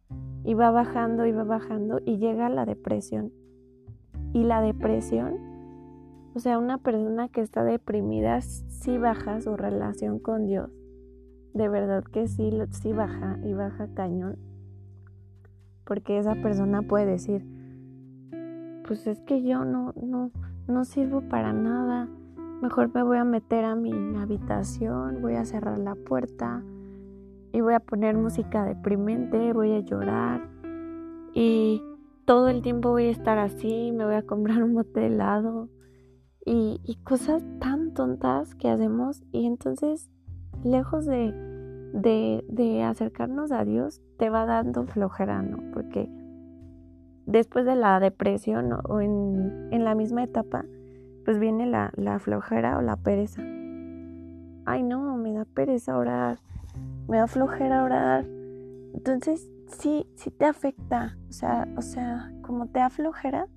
Y 0.44 0.54
va 0.54 0.72
bajando 0.72 1.26
y 1.26 1.32
va 1.32 1.44
bajando 1.44 2.00
y 2.06 2.18
llega 2.18 2.48
a 2.48 2.50
la 2.50 2.66
depresión. 2.66 3.32
Y 4.34 4.44
la 4.44 4.62
depresión, 4.62 5.38
o 6.36 6.40
sea, 6.40 6.60
una 6.60 6.78
persona 6.80 7.30
que 7.30 7.42
está 7.42 7.64
deprimida 7.64 8.42
sí 8.42 8.98
baja 8.98 9.40
su 9.40 9.56
relación 9.56 10.20
con 10.20 10.46
Dios 10.46 10.70
de 11.54 11.68
verdad 11.68 12.04
que 12.04 12.28
sí, 12.28 12.52
sí 12.72 12.94
baja 12.94 13.40
y 13.44 13.54
baja 13.54 13.88
cañón. 13.94 14.38
Porque 15.86 16.18
esa 16.18 16.36
persona 16.36 16.84
puede 16.84 17.06
decir, 17.06 17.46
pues 18.88 19.08
es 19.08 19.20
que 19.22 19.44
yo 19.44 19.66
no, 19.66 19.94
no, 20.02 20.32
no 20.70 20.86
sirvo 20.86 21.22
para 21.22 21.52
nada. 21.54 22.08
Mejor 22.62 22.94
me 22.94 23.04
voy 23.04 23.18
a 23.18 23.24
meter 23.24 23.66
a 23.66 23.76
mi 23.76 23.92
habitación, 24.18 25.22
voy 25.22 25.36
a 25.36 25.46
cerrar 25.46 25.80
la 25.80 25.96
puerta 25.96 26.64
y 27.52 27.62
voy 27.62 27.74
a 27.74 27.80
poner 27.80 28.16
música 28.18 28.64
deprimente, 28.66 29.54
voy 29.54 29.74
a 29.74 29.80
llorar 29.80 30.48
y 31.34 31.82
todo 32.26 32.50
el 32.50 32.62
tiempo 32.62 32.92
voy 32.92 33.06
a 33.06 33.12
estar 33.12 33.38
así, 33.38 33.92
me 33.92 34.06
voy 34.06 34.16
a 34.16 34.26
comprar 34.26 34.64
un 34.64 34.74
bote 34.76 35.00
de 35.00 35.08
helado 35.08 35.70
y, 36.46 36.98
cosas 37.04 37.44
tan 37.60 37.94
tontas 37.94 38.56
que 38.56 38.70
hacemos 38.70 39.24
y 39.32 39.46
entonces 39.46 40.10
lejos 40.64 41.06
de, 41.06 41.34
de, 41.94 42.84
acercarnos 42.84 43.52
a 43.52 43.64
Dios, 43.66 44.02
te 44.18 44.30
va 44.30 44.46
dando 44.46 44.86
flojera, 44.86 45.42
¿no? 45.42 45.72
Porque 45.74 46.10
después 47.30 47.66
de 47.66 47.76
la 47.76 48.00
depresión 48.00 48.74
o 48.88 49.02
en, 49.02 49.84
la 49.84 49.96
misma 49.96 50.24
etapa, 50.24 50.66
pues 51.26 51.40
viene 51.40 51.66
la, 51.66 51.92
la, 51.96 52.20
flojera 52.20 52.78
o 52.78 52.82
la 52.82 52.96
pereza. 52.98 53.42
Ay, 54.66 54.84
no, 54.84 55.16
me 55.16 55.34
da 55.34 55.46
pereza 55.46 55.98
orar, 55.98 56.40
me 57.08 57.18
da 57.18 57.28
flojera 57.28 57.84
orar. 57.84 58.26
Entonces, 58.94 59.50
sí, 59.68 60.08
sí 60.16 60.32
te 60.32 60.46
afecta. 60.46 61.18
O 61.30 61.32
sea, 61.32 61.68
o 61.78 61.82
sea, 61.82 62.32
como 62.42 62.68
te 62.68 62.80
da 62.80 62.90
flojera, 62.90 63.48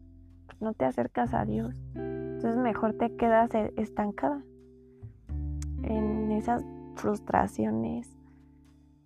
no 0.60 0.74
te 0.74 0.84
acercas 0.84 1.34
a 1.34 1.44
Dios. 1.44 1.82
Entonces, 1.94 2.56
mejor 2.56 2.92
te 2.94 3.16
quedas 3.16 3.54
e, 3.54 3.72
estancada 3.76 4.42
en 5.82 6.30
esas 6.30 6.64
frustraciones, 6.96 8.08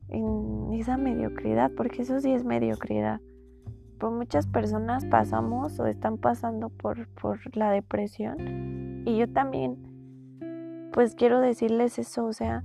en 0.09 0.73
esa 0.73 0.97
mediocridad, 0.97 1.71
porque 1.77 2.03
eso 2.03 2.21
sí 2.21 2.33
es 2.33 2.45
mediocridad. 2.45 3.21
Muchas 4.01 4.47
personas 4.47 5.05
pasamos 5.07 5.79
o 5.81 5.87
están 5.87 6.19
pasando 6.19 6.69
por, 6.69 7.09
por 7.09 7.57
la 7.57 7.71
depresión. 7.71 9.03
Y 9.07 9.17
yo 9.17 9.29
también, 9.29 9.77
pues 10.93 11.15
quiero 11.15 11.41
decirles 11.41 11.99
eso, 11.99 12.27
o 12.27 12.33
sea, 12.33 12.65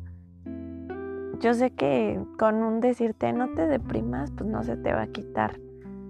yo 1.39 1.53
sé 1.53 1.71
que 1.71 2.23
con 2.37 2.55
un 2.63 2.79
decirte 2.79 3.33
no 3.33 3.53
te 3.53 3.67
deprimas, 3.67 4.31
pues 4.31 4.49
no 4.49 4.63
se 4.63 4.77
te 4.77 4.93
va 4.93 5.03
a 5.03 5.07
quitar, 5.07 5.59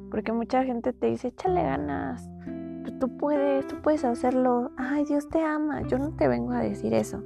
porque 0.09 0.33
mucha 0.33 0.63
gente 0.63 0.91
te 0.91 1.07
dice, 1.07 1.29
échale 1.29 1.63
ganas, 1.63 2.29
pues 2.81 2.99
tú 2.99 3.15
puedes, 3.17 3.65
tú 3.67 3.81
puedes 3.81 4.03
hacerlo, 4.03 4.71
ay, 4.77 5.05
Dios 5.05 5.29
te 5.29 5.41
ama, 5.43 5.81
yo 5.87 5.97
no 5.97 6.11
te 6.15 6.27
vengo 6.27 6.51
a 6.51 6.59
decir 6.59 6.93
eso. 6.93 7.23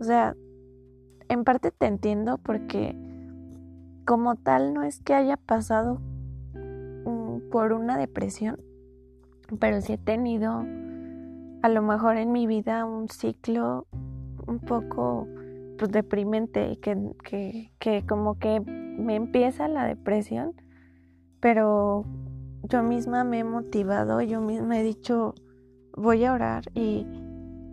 O 0.00 0.04
sea, 0.04 0.36
en 1.28 1.44
parte 1.44 1.72
te 1.72 1.86
entiendo 1.86 2.38
porque 2.38 2.96
como 4.04 4.36
tal 4.36 4.72
no 4.72 4.82
es 4.82 5.00
que 5.00 5.14
haya 5.14 5.36
pasado 5.36 6.00
por 7.50 7.72
una 7.72 7.98
depresión, 7.98 8.60
pero 9.58 9.80
sí 9.80 9.94
he 9.94 9.98
tenido 9.98 10.64
a 11.62 11.68
lo 11.68 11.82
mejor 11.82 12.16
en 12.16 12.32
mi 12.32 12.46
vida 12.46 12.84
un 12.84 13.08
ciclo 13.08 13.86
un 14.46 14.60
poco 14.60 15.26
pues, 15.78 15.90
deprimente, 15.90 16.78
que, 16.80 16.96
que, 17.22 17.72
que 17.78 18.04
como 18.06 18.38
que 18.38 18.60
me 18.60 19.16
empieza 19.16 19.68
la 19.68 19.84
depresión, 19.84 20.52
pero 21.40 22.04
yo 22.62 22.82
misma 22.82 23.24
me 23.24 23.40
he 23.40 23.44
motivado, 23.44 24.20
yo 24.22 24.40
misma 24.40 24.78
he 24.78 24.82
dicho, 24.82 25.34
voy 25.96 26.24
a 26.24 26.32
orar 26.32 26.64
y 26.74 27.06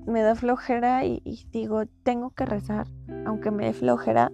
me 0.05 0.21
da 0.21 0.35
flojera 0.35 1.05
y, 1.05 1.21
digo, 1.51 1.83
tengo 2.03 2.31
que 2.31 2.45
rezar, 2.45 2.87
aunque 3.25 3.51
me 3.51 3.65
dé 3.65 3.73
flojera, 3.73 4.31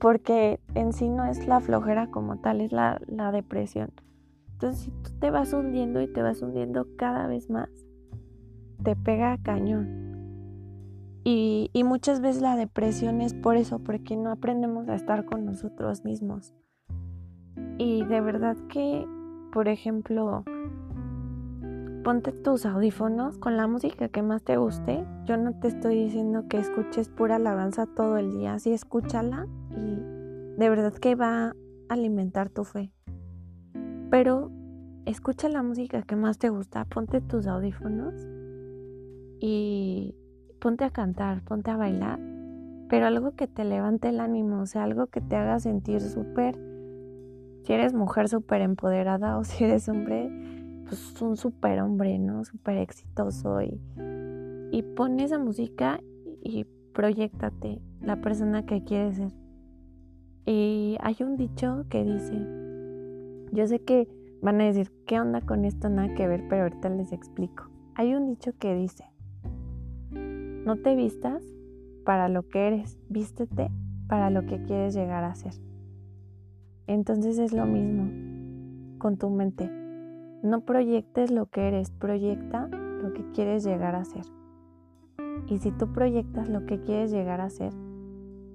porque 0.00 0.60
en 0.74 0.92
sí 0.94 1.10
no 1.10 1.26
es 1.26 1.46
la 1.46 1.60
flojera 1.60 2.10
como 2.10 2.38
tal, 2.38 2.62
es 2.62 2.72
la, 2.72 2.98
depresión. 3.32 3.92
Entonces, 4.52 4.84
si 4.84 4.90
tú 4.90 5.10
te 5.20 5.30
vas 5.30 5.52
hundiendo 5.52 6.00
y 6.00 6.08
te 6.08 6.22
vas 6.22 6.40
hundiendo 6.42 6.86
cada 6.96 7.26
vez 7.26 7.50
más, 7.50 7.68
te 8.82 8.96
pega 8.96 9.38
cañón. 9.42 10.00
Y, 11.22 11.70
y 11.74 11.84
muchas 11.84 12.22
veces 12.22 12.40
la 12.40 12.56
depresión 12.56 13.20
es 13.20 13.34
por 13.34 13.56
eso, 13.56 13.78
porque 13.78 14.16
no 14.16 14.30
aprendemos 14.30 14.88
a 14.88 14.94
estar 14.94 15.26
con 15.26 15.44
nosotros 15.44 16.02
mismos. 16.02 16.54
Y 17.76 18.04
de 18.04 18.22
verdad 18.22 18.56
que, 18.70 19.06
por 19.52 19.68
ejemplo, 19.68 20.44
ponte 22.04 22.32
tus 22.32 22.64
audífonos 22.64 23.36
con 23.36 23.58
la 23.58 23.66
música 23.66 24.08
que 24.08 24.22
más 24.22 24.42
te 24.42 24.56
guste. 24.56 25.04
Yo 25.26 25.36
no 25.36 25.58
te 25.60 25.68
estoy 25.68 25.94
diciendo 26.04 26.46
que 26.48 26.56
escuches 26.56 27.10
pura 27.10 27.36
alabanza 27.36 27.84
todo 27.84 28.16
el 28.16 28.32
día, 28.32 28.58
sí 28.58 28.72
escúchala 28.72 29.46
de 30.60 30.68
verdad 30.68 30.92
que 30.92 31.14
va 31.14 31.46
a 31.46 31.54
alimentar 31.88 32.50
tu 32.50 32.64
fe. 32.64 32.92
Pero 34.10 34.50
escucha 35.06 35.48
la 35.48 35.62
música 35.62 36.02
que 36.02 36.16
más 36.16 36.36
te 36.36 36.50
gusta, 36.50 36.84
ponte 36.84 37.22
tus 37.22 37.46
audífonos 37.46 38.14
y 39.40 40.14
ponte 40.60 40.84
a 40.84 40.90
cantar, 40.90 41.42
ponte 41.44 41.70
a 41.70 41.78
bailar, 41.78 42.20
pero 42.90 43.06
algo 43.06 43.34
que 43.36 43.46
te 43.46 43.64
levante 43.64 44.10
el 44.10 44.20
ánimo, 44.20 44.60
o 44.60 44.66
sea, 44.66 44.84
algo 44.84 45.06
que 45.06 45.22
te 45.22 45.34
haga 45.34 45.58
sentir 45.60 46.02
súper, 46.02 46.58
si 47.62 47.72
eres 47.72 47.94
mujer 47.94 48.28
súper 48.28 48.60
empoderada 48.60 49.38
o 49.38 49.44
si 49.44 49.64
eres 49.64 49.88
hombre, 49.88 50.30
pues 50.84 51.22
un 51.22 51.38
super 51.38 51.80
hombre, 51.80 52.18
¿no? 52.18 52.44
Súper 52.44 52.76
exitoso 52.76 53.62
y, 53.62 53.80
y 54.72 54.82
pon 54.82 55.20
esa 55.20 55.38
música 55.38 56.00
y 56.42 56.66
proyectate 56.92 57.80
la 58.02 58.20
persona 58.20 58.66
que 58.66 58.84
quieres 58.84 59.16
ser. 59.16 59.49
Y 60.46 60.96
hay 61.00 61.16
un 61.20 61.36
dicho 61.36 61.84
que 61.88 62.04
dice, 62.04 62.34
yo 63.52 63.66
sé 63.66 63.80
que 63.80 64.08
van 64.42 64.60
a 64.60 64.64
decir, 64.64 64.90
¿qué 65.06 65.20
onda 65.20 65.40
con 65.40 65.64
esto? 65.64 65.88
Nada 65.88 66.14
que 66.14 66.26
ver, 66.26 66.46
pero 66.48 66.62
ahorita 66.62 66.88
les 66.88 67.12
explico. 67.12 67.68
Hay 67.94 68.14
un 68.14 68.26
dicho 68.26 68.52
que 68.58 68.74
dice, 68.74 69.04
no 70.10 70.76
te 70.76 70.94
vistas 70.96 71.44
para 72.04 72.28
lo 72.28 72.48
que 72.48 72.66
eres, 72.66 72.98
vístete 73.08 73.70
para 74.08 74.30
lo 74.30 74.46
que 74.46 74.62
quieres 74.62 74.94
llegar 74.94 75.24
a 75.24 75.34
ser. 75.34 75.52
Entonces 76.86 77.38
es 77.38 77.52
lo 77.52 77.66
mismo 77.66 78.10
con 78.98 79.16
tu 79.16 79.30
mente. 79.30 79.70
No 80.42 80.62
proyectes 80.64 81.30
lo 81.30 81.46
que 81.46 81.68
eres, 81.68 81.90
proyecta 81.90 82.66
lo 82.66 83.12
que 83.12 83.30
quieres 83.32 83.64
llegar 83.64 83.94
a 83.94 84.04
ser. 84.04 84.24
Y 85.48 85.58
si 85.58 85.70
tú 85.72 85.92
proyectas 85.92 86.48
lo 86.48 86.66
que 86.66 86.80
quieres 86.80 87.10
llegar 87.10 87.40
a 87.40 87.50
ser, 87.50 87.72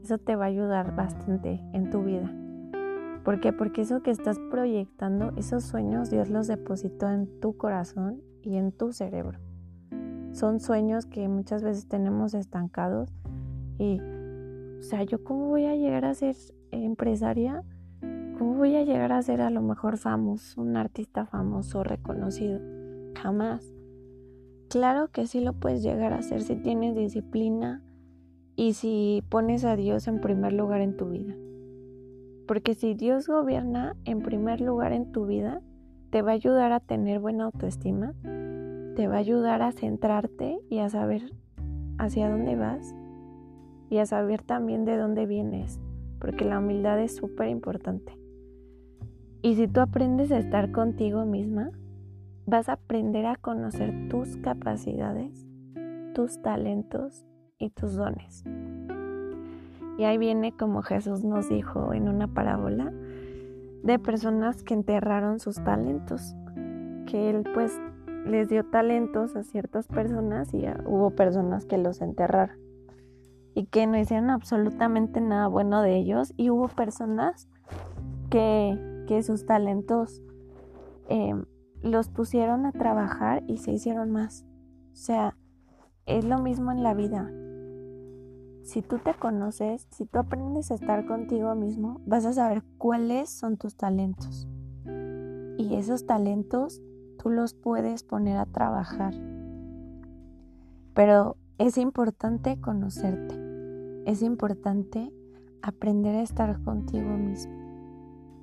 eso 0.06 0.20
te 0.20 0.36
va 0.36 0.46
a 0.46 0.50
ayudar 0.50 0.96
bastante 0.96 1.60
en 1.74 1.90
tu 1.90 2.04
vida. 2.04 2.32
¿Por 3.24 3.40
qué? 3.40 3.52
Porque 3.52 3.82
eso 3.82 4.04
que 4.04 4.12
estás 4.12 4.38
proyectando, 4.52 5.34
esos 5.36 5.64
sueños, 5.64 6.12
Dios 6.12 6.30
los 6.30 6.46
depositó 6.46 7.10
en 7.10 7.40
tu 7.40 7.58
corazón 7.58 8.22
y 8.44 8.58
en 8.58 8.72
tu 8.72 8.94
cerebro. 8.94 9.40
Son 10.32 10.60
sueños 10.60 11.08
que 11.08 11.28
muchas 11.28 11.64
veces 11.64 11.88
tenemos 11.88 12.36
estancados 12.36 13.10
y, 13.80 14.00
o 14.78 14.84
sea, 14.84 15.02
¿yo 15.02 15.24
cómo 15.24 15.48
voy 15.48 15.66
a 15.66 15.76
llegar 15.76 16.06
a 16.06 16.14
ser 16.14 16.36
empresaria? 16.70 17.64
¿Cómo 18.38 18.54
voy 18.54 18.76
a 18.76 18.84
llegar 18.84 19.12
a 19.12 19.24
ser 19.24 19.42
a 19.42 19.50
lo 19.50 19.64
mejor 19.64 19.98
famoso, 19.98 20.62
un 20.62 20.78
artista 20.78 21.26
famoso, 21.26 21.84
reconocido? 21.84 22.60
Jamás. 23.20 23.74
Claro 24.70 25.08
que 25.08 25.26
sí 25.26 25.40
lo 25.40 25.54
puedes 25.54 25.82
llegar 25.82 26.14
a 26.14 26.20
hacer 26.20 26.44
si 26.44 26.56
tienes 26.58 26.96
disciplina 26.96 27.82
y 28.56 28.74
si 28.74 29.24
pones 29.30 29.66
a 29.66 29.76
Dios 29.76 30.08
en 30.08 30.22
primer 30.22 30.54
lugar 30.54 30.82
en 30.82 30.96
tu 30.96 31.10
vida. 31.10 31.36
Porque 32.48 32.74
si 32.74 32.94
Dios 32.94 33.28
gobierna 33.28 33.96
en 34.06 34.22
primer 34.22 34.62
lugar 34.62 34.94
en 34.94 35.12
tu 35.12 35.26
vida, 35.26 35.62
te 36.12 36.22
va 36.22 36.32
a 36.32 36.36
ayudar 36.36 36.72
a 36.72 36.80
tener 36.80 37.20
buena 37.20 37.46
autoestima, 37.46 38.14
te 38.96 39.08
va 39.08 39.16
a 39.16 39.20
ayudar 39.20 39.62
a 39.62 39.72
centrarte 39.72 40.60
y 40.70 40.80
a 40.80 40.90
saber 40.90 41.34
hacia 41.98 42.30
dónde 42.30 42.56
vas 42.56 42.96
y 43.90 43.98
a 43.98 44.06
saber 44.06 44.42
también 44.42 44.86
de 44.86 44.98
dónde 44.98 45.26
vienes, 45.26 45.80
porque 46.20 46.46
la 46.46 46.60
humildad 46.60 47.02
es 47.02 47.16
súper 47.16 47.50
importante. 47.50 48.18
Y 49.42 49.56
si 49.56 49.68
tú 49.68 49.82
aprendes 49.82 50.32
a 50.32 50.40
estar 50.40 50.72
contigo 50.72 51.26
misma, 51.26 51.72
vas 52.46 52.70
a 52.70 52.74
aprender 52.74 53.26
a 53.26 53.36
conocer 53.36 54.08
tus 54.10 54.38
capacidades, 54.38 55.46
tus 56.14 56.42
talentos 56.42 57.26
y 57.58 57.70
tus 57.70 57.96
dones. 57.96 58.44
Y 59.98 60.04
ahí 60.04 60.18
viene 60.18 60.56
como 60.56 60.82
Jesús 60.82 61.24
nos 61.24 61.48
dijo 61.50 61.94
en 61.94 62.10
una 62.10 62.28
parábola 62.28 62.92
de 63.84 64.00
personas 64.00 64.64
que 64.64 64.74
enterraron 64.74 65.40
sus 65.40 65.64
talentos, 65.64 66.36
que 67.06 67.30
él 67.30 67.44
pues 67.54 67.80
les 68.26 68.50
dio 68.50 68.66
talentos 68.66 69.36
a 69.36 69.44
ciertas 69.44 69.88
personas 69.88 70.54
y 70.54 70.66
hubo 70.86 71.12
personas 71.12 71.66
que 71.66 71.78
los 71.78 72.02
enterraron 72.02 72.58
y 73.54 73.66
que 73.68 73.88
no 73.88 73.98
hicieron 73.98 74.30
absolutamente 74.30 75.22
nada 75.22 75.48
bueno 75.48 75.82
de 75.82 75.96
ellos 75.96 76.34
y 76.36 76.50
hubo 76.50 76.68
personas 76.68 77.48
que, 78.30 78.78
que 79.08 79.24
sus 79.24 79.46
talentos 79.46 80.22
em, 81.08 81.46
los 81.82 82.10
pusieron 82.10 82.66
a 82.66 82.72
trabajar 82.74 83.44
y 83.48 83.58
se 83.58 83.72
hicieron 83.72 84.12
más. 84.12 84.46
O 84.92 84.96
sea, 84.96 85.38
es 86.06 86.26
lo 86.26 86.40
mismo 86.40 86.72
en 86.72 86.84
la 86.84 86.94
vida 86.94 87.32
si 88.66 88.82
tú 88.82 88.98
te 88.98 89.14
conoces, 89.14 89.88
si 89.92 90.06
tú 90.06 90.18
aprendes 90.18 90.72
a 90.72 90.74
estar 90.74 91.06
contigo 91.06 91.54
mismo, 91.54 92.02
vas 92.06 92.26
a 92.26 92.34
saber 92.34 92.64
cuáles 92.80 93.30
son 93.30 93.58
tus 93.58 93.76
talentos. 93.76 94.48
Y 95.58 95.76
esos 95.76 96.08
talentos 96.08 96.82
tú 97.22 97.30
los 97.30 97.54
puedes 97.54 98.04
poner 98.04 98.38
a 98.38 98.48
trabajar. 98.48 99.14
Pero 100.96 101.38
es 101.60 101.78
importante 101.78 102.60
conocerte. 102.60 103.36
Es 104.06 104.24
importante 104.24 105.14
aprender 105.62 106.16
a 106.16 106.24
estar 106.24 106.60
contigo 106.64 107.10
mismo. 107.18 107.54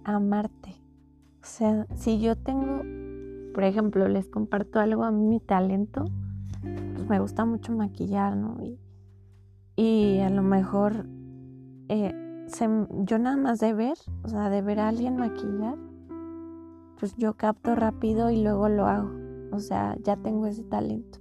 amarte. 0.04 0.70
O 1.42 1.46
sea, 1.46 1.86
si 1.94 2.20
yo 2.20 2.36
tengo, 2.36 2.82
por 3.54 3.64
ejemplo, 3.64 4.08
les 4.08 4.28
comparto 4.28 4.78
algo 4.78 5.04
a 5.04 5.10
mi 5.10 5.40
talento, 5.40 6.04
pues 6.62 7.08
me 7.08 7.18
gusta 7.18 7.44
mucho 7.44 7.72
maquillar, 7.72 8.36
¿no? 8.36 8.56
Y 9.76 10.20
a 10.20 10.30
lo 10.30 10.42
mejor 10.42 11.06
eh, 11.88 12.14
yo 13.04 13.18
nada 13.18 13.36
más 13.36 13.58
de 13.58 13.72
ver, 13.72 13.96
o 14.22 14.28
sea, 14.28 14.50
de 14.50 14.62
ver 14.62 14.80
a 14.80 14.88
alguien 14.88 15.16
maquillar, 15.16 15.76
pues 16.98 17.16
yo 17.16 17.34
capto 17.34 17.74
rápido 17.74 18.30
y 18.30 18.42
luego 18.42 18.68
lo 18.68 18.86
hago. 18.86 19.10
O 19.52 19.58
sea, 19.58 19.96
ya 20.02 20.16
tengo 20.16 20.46
ese 20.46 20.64
talento. 20.64 21.18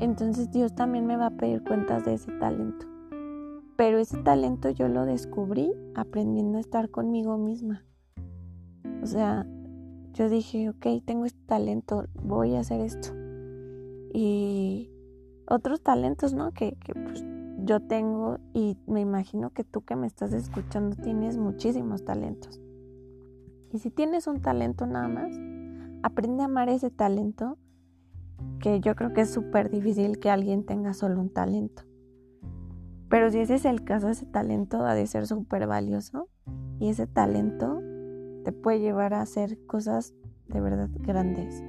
Entonces 0.00 0.50
Dios 0.50 0.74
también 0.74 1.06
me 1.06 1.16
va 1.16 1.26
a 1.26 1.36
pedir 1.36 1.62
cuentas 1.64 2.04
de 2.04 2.14
ese 2.14 2.32
talento. 2.38 2.86
Pero 3.76 3.98
ese 3.98 4.18
talento 4.18 4.70
yo 4.70 4.88
lo 4.88 5.04
descubrí 5.04 5.72
aprendiendo 5.94 6.58
a 6.58 6.60
estar 6.60 6.90
conmigo 6.90 7.36
misma. 7.38 7.84
O 9.02 9.06
sea, 9.06 9.46
yo 10.12 10.28
dije, 10.28 10.70
ok, 10.70 10.86
tengo 11.04 11.24
este 11.24 11.42
talento, 11.44 12.04
voy 12.22 12.54
a 12.54 12.60
hacer 12.60 12.80
esto. 12.80 13.23
Y 14.14 14.90
otros 15.48 15.82
talentos, 15.82 16.32
¿no? 16.32 16.52
Que, 16.52 16.76
que 16.76 16.94
pues, 16.94 17.22
yo 17.64 17.80
tengo 17.80 18.38
y 18.52 18.78
me 18.86 19.00
imagino 19.00 19.50
que 19.50 19.64
tú 19.64 19.82
que 19.82 19.96
me 19.96 20.06
estás 20.06 20.32
escuchando 20.32 20.96
tienes 20.96 21.36
muchísimos 21.36 22.04
talentos. 22.04 22.60
Y 23.72 23.80
si 23.80 23.90
tienes 23.90 24.26
un 24.26 24.40
talento 24.40 24.86
nada 24.86 25.08
más, 25.08 25.32
aprende 26.04 26.42
a 26.42 26.46
amar 26.46 26.68
ese 26.68 26.90
talento, 26.90 27.58
que 28.60 28.80
yo 28.80 28.94
creo 28.94 29.12
que 29.12 29.22
es 29.22 29.30
súper 29.30 29.70
difícil 29.70 30.20
que 30.20 30.30
alguien 30.30 30.64
tenga 30.64 30.94
solo 30.94 31.20
un 31.20 31.30
talento. 31.30 31.82
Pero 33.08 33.30
si 33.30 33.40
ese 33.40 33.56
es 33.56 33.64
el 33.64 33.84
caso, 33.84 34.08
ese 34.08 34.26
talento 34.26 34.84
ha 34.84 34.94
de 34.94 35.06
ser 35.06 35.26
súper 35.26 35.66
valioso 35.66 36.28
y 36.78 36.88
ese 36.88 37.06
talento 37.06 37.80
te 38.44 38.52
puede 38.52 38.80
llevar 38.80 39.14
a 39.14 39.22
hacer 39.22 39.58
cosas 39.66 40.14
de 40.46 40.60
verdad 40.60 40.90
grandes. 41.00 41.62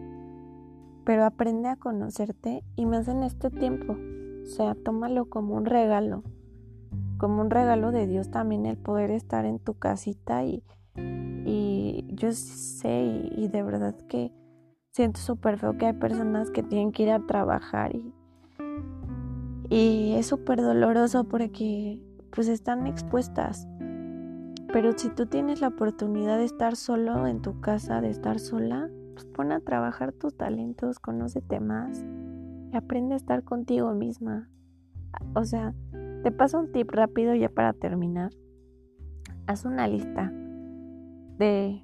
Pero 1.05 1.23
aprende 1.23 1.69
a 1.69 1.75
conocerte 1.75 2.63
y 2.75 2.85
más 2.85 3.07
en 3.07 3.23
este 3.23 3.51
tiempo, 3.51 3.93
o 3.93 4.45
sea, 4.45 4.75
tómalo 4.75 5.29
como 5.29 5.55
un 5.55 5.65
regalo, 5.65 6.23
como 7.17 7.41
un 7.41 7.49
regalo 7.49 7.91
de 7.91 8.07
Dios 8.07 8.31
también 8.31 8.65
el 8.65 8.77
poder 8.77 9.11
estar 9.11 9.45
en 9.45 9.59
tu 9.59 9.75
casita 9.75 10.43
y, 10.43 10.63
y 11.45 12.05
yo 12.09 12.31
sé 12.31 13.29
y, 13.35 13.47
de 13.47 13.63
verdad 13.63 13.95
que 14.07 14.31
siento 14.91 15.19
súper 15.19 15.57
feo 15.57 15.77
que 15.77 15.85
hay 15.85 15.93
personas 15.93 16.49
que 16.51 16.63
tienen 16.63 16.91
que 16.91 17.03
ir 17.03 17.11
a 17.11 17.25
trabajar 17.25 17.95
y, 17.95 18.13
y 19.69 20.15
es 20.15 20.25
súper 20.25 20.61
doloroso 20.61 21.25
porque 21.25 22.01
pues 22.31 22.47
están 22.47 22.87
expuestas. 22.87 23.67
Pero 24.73 24.91
si 24.97 25.09
tú 25.09 25.25
tienes 25.25 25.61
la 25.61 25.69
oportunidad 25.69 26.37
de 26.37 26.43
estar 26.43 26.75
solo 26.75 27.27
en 27.27 27.41
tu 27.41 27.61
casa, 27.61 28.01
de 28.01 28.09
estar 28.09 28.39
sola, 28.39 28.89
pues 29.15 29.25
pon 29.25 29.51
a 29.51 29.59
trabajar 29.59 30.13
tus 30.13 30.37
talentos, 30.37 30.99
conócete 30.99 31.59
más 31.59 32.05
aprende 32.77 33.13
a 33.13 33.17
estar 33.17 33.43
contigo 33.43 33.93
misma. 33.93 34.49
O 35.33 35.43
sea, 35.43 35.73
te 36.23 36.31
paso 36.31 36.59
un 36.59 36.71
tip 36.71 36.89
rápido 36.91 37.33
ya 37.35 37.49
para 37.49 37.73
terminar. 37.73 38.31
Haz 39.47 39.65
una 39.65 39.87
lista 39.87 40.31
de... 41.37 41.81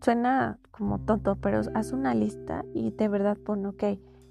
Suena 0.00 0.58
como 0.70 1.00
tonto, 1.00 1.36
pero 1.36 1.60
haz 1.74 1.92
una 1.92 2.14
lista 2.14 2.64
y 2.72 2.90
de 2.90 3.08
verdad 3.08 3.36
pon, 3.36 3.66
ok, 3.66 3.84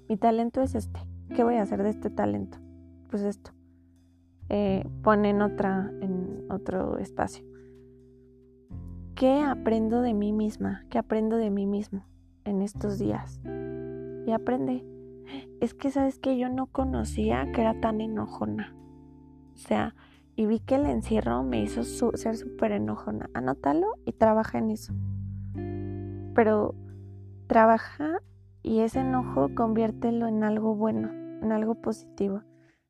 mi 0.08 0.16
talento 0.16 0.62
es 0.62 0.74
este. 0.74 0.98
¿Qué 1.36 1.44
voy 1.44 1.56
a 1.56 1.62
hacer 1.62 1.84
de 1.84 1.90
este 1.90 2.10
talento? 2.10 2.58
Pues 3.08 3.22
esto. 3.22 3.52
Eh, 4.48 4.84
pon 5.04 5.26
en, 5.26 5.42
otra, 5.42 5.92
en 6.00 6.44
otro 6.50 6.98
espacio. 6.98 7.44
¿Qué 9.14 9.42
aprendo 9.42 10.02
de 10.02 10.12
mí 10.12 10.32
misma? 10.32 10.84
¿Qué 10.90 10.98
aprendo 10.98 11.36
de 11.36 11.50
mí 11.50 11.66
mismo 11.66 12.04
en 12.44 12.62
estos 12.62 12.98
días? 12.98 13.40
Y 14.26 14.32
aprende 14.32 14.84
es 15.60 15.74
que 15.74 15.90
sabes 15.90 16.18
que 16.18 16.38
yo 16.38 16.48
no 16.48 16.66
conocía 16.66 17.50
que 17.52 17.60
era 17.60 17.80
tan 17.80 18.00
enojona. 18.00 18.74
O 19.54 19.58
sea, 19.58 19.94
y 20.36 20.46
vi 20.46 20.60
que 20.60 20.76
el 20.76 20.86
encierro 20.86 21.42
me 21.42 21.62
hizo 21.62 21.84
ser 21.84 22.36
súper 22.36 22.72
enojona. 22.72 23.28
Anótalo 23.34 23.88
y 24.06 24.12
trabaja 24.12 24.58
en 24.58 24.70
eso. 24.70 24.94
Pero 26.34 26.74
trabaja 27.46 28.20
y 28.62 28.80
ese 28.80 29.00
enojo 29.00 29.54
conviértelo 29.54 30.26
en 30.28 30.44
algo 30.44 30.74
bueno, 30.74 31.10
en 31.42 31.52
algo 31.52 31.74
positivo. 31.74 32.42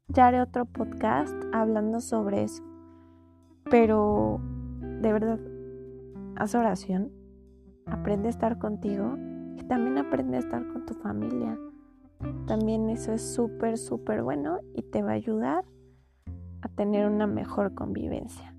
Ya 0.09 0.27
haré 0.27 0.41
otro 0.41 0.65
podcast 0.65 1.35
hablando 1.53 2.01
sobre 2.01 2.45
eso. 2.45 2.63
Pero 3.71 4.41
de 5.01 5.13
verdad, 5.13 5.41
haz 6.37 6.55
oración, 6.55 7.11
aprende 7.87 8.29
a 8.29 8.31
estar 8.31 8.59
contigo 8.59 9.17
y 9.61 9.64
también 9.66 9.99
aprende 9.99 10.37
a 10.37 10.40
estar 10.40 10.66
con 10.68 10.87
tu 10.87 10.94
familia. 10.94 11.59
También 12.46 12.88
eso 12.90 13.12
es 13.12 13.23
súper, 13.23 13.79
súper 13.79 14.23
bueno 14.23 14.61
y 14.75 14.83
te 14.83 15.03
va 15.03 15.11
a 15.11 15.14
ayudar 15.14 15.64
a 16.62 16.68
tener 16.68 17.07
una 17.07 17.27
mejor 17.27 17.75
convivencia. 17.75 18.55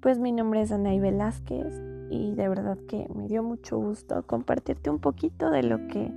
Pues 0.00 0.18
mi 0.18 0.32
nombre 0.32 0.62
es 0.62 0.72
Anaí 0.72 0.98
Velázquez 0.98 1.82
y 2.10 2.34
de 2.34 2.48
verdad 2.48 2.78
que 2.88 3.06
me 3.14 3.28
dio 3.28 3.42
mucho 3.42 3.78
gusto 3.78 4.26
compartirte 4.26 4.90
un 4.90 4.98
poquito 4.98 5.50
de 5.50 5.62
lo 5.62 5.86
que 5.88 6.12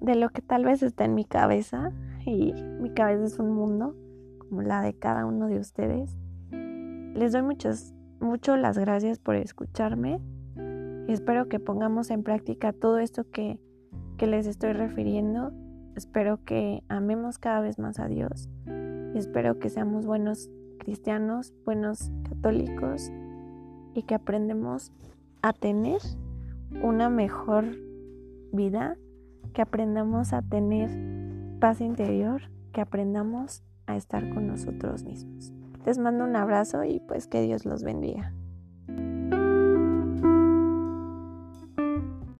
de 0.00 0.14
lo 0.14 0.30
que 0.30 0.40
tal 0.40 0.64
vez 0.64 0.82
está 0.82 1.04
en 1.04 1.14
mi 1.14 1.26
cabeza 1.26 1.92
y 2.24 2.54
mi 2.80 2.90
cabeza 2.90 3.24
es 3.24 3.38
un 3.38 3.52
mundo 3.52 3.94
como 4.38 4.62
la 4.62 4.80
de 4.80 4.94
cada 4.94 5.26
uno 5.26 5.46
de 5.46 5.58
ustedes. 5.58 6.16
Les 6.50 7.32
doy 7.32 7.42
muchas 7.42 7.94
mucho 8.18 8.56
las 8.56 8.78
gracias 8.78 9.18
por 9.18 9.36
escucharme 9.36 10.20
espero 11.12 11.48
que 11.48 11.60
pongamos 11.60 12.10
en 12.10 12.22
práctica 12.22 12.72
todo 12.72 12.98
esto 12.98 13.24
que, 13.30 13.58
que 14.16 14.26
les 14.26 14.46
estoy 14.46 14.72
refiriendo. 14.72 15.52
Espero 15.96 16.44
que 16.44 16.82
amemos 16.88 17.38
cada 17.38 17.60
vez 17.60 17.78
más 17.78 17.98
a 17.98 18.08
Dios 18.08 18.48
y 19.14 19.18
espero 19.18 19.58
que 19.58 19.70
seamos 19.70 20.06
buenos 20.06 20.50
cristianos, 20.78 21.52
buenos 21.64 22.10
católicos 22.28 23.10
y 23.94 24.02
que 24.02 24.14
aprendemos 24.14 24.92
a 25.42 25.52
tener 25.52 26.00
una 26.82 27.10
mejor 27.10 27.64
vida, 28.52 28.96
que 29.52 29.62
aprendamos 29.62 30.32
a 30.32 30.42
tener 30.42 30.90
paz 31.60 31.80
interior, 31.80 32.42
que 32.72 32.80
aprendamos 32.80 33.62
a 33.86 33.96
estar 33.96 34.32
con 34.32 34.46
nosotros 34.46 35.04
mismos. 35.04 35.52
Les 35.84 35.98
mando 35.98 36.24
un 36.24 36.36
abrazo 36.36 36.84
y 36.84 37.00
pues 37.00 37.26
que 37.26 37.42
Dios 37.42 37.64
los 37.64 37.82
bendiga. 37.82 38.32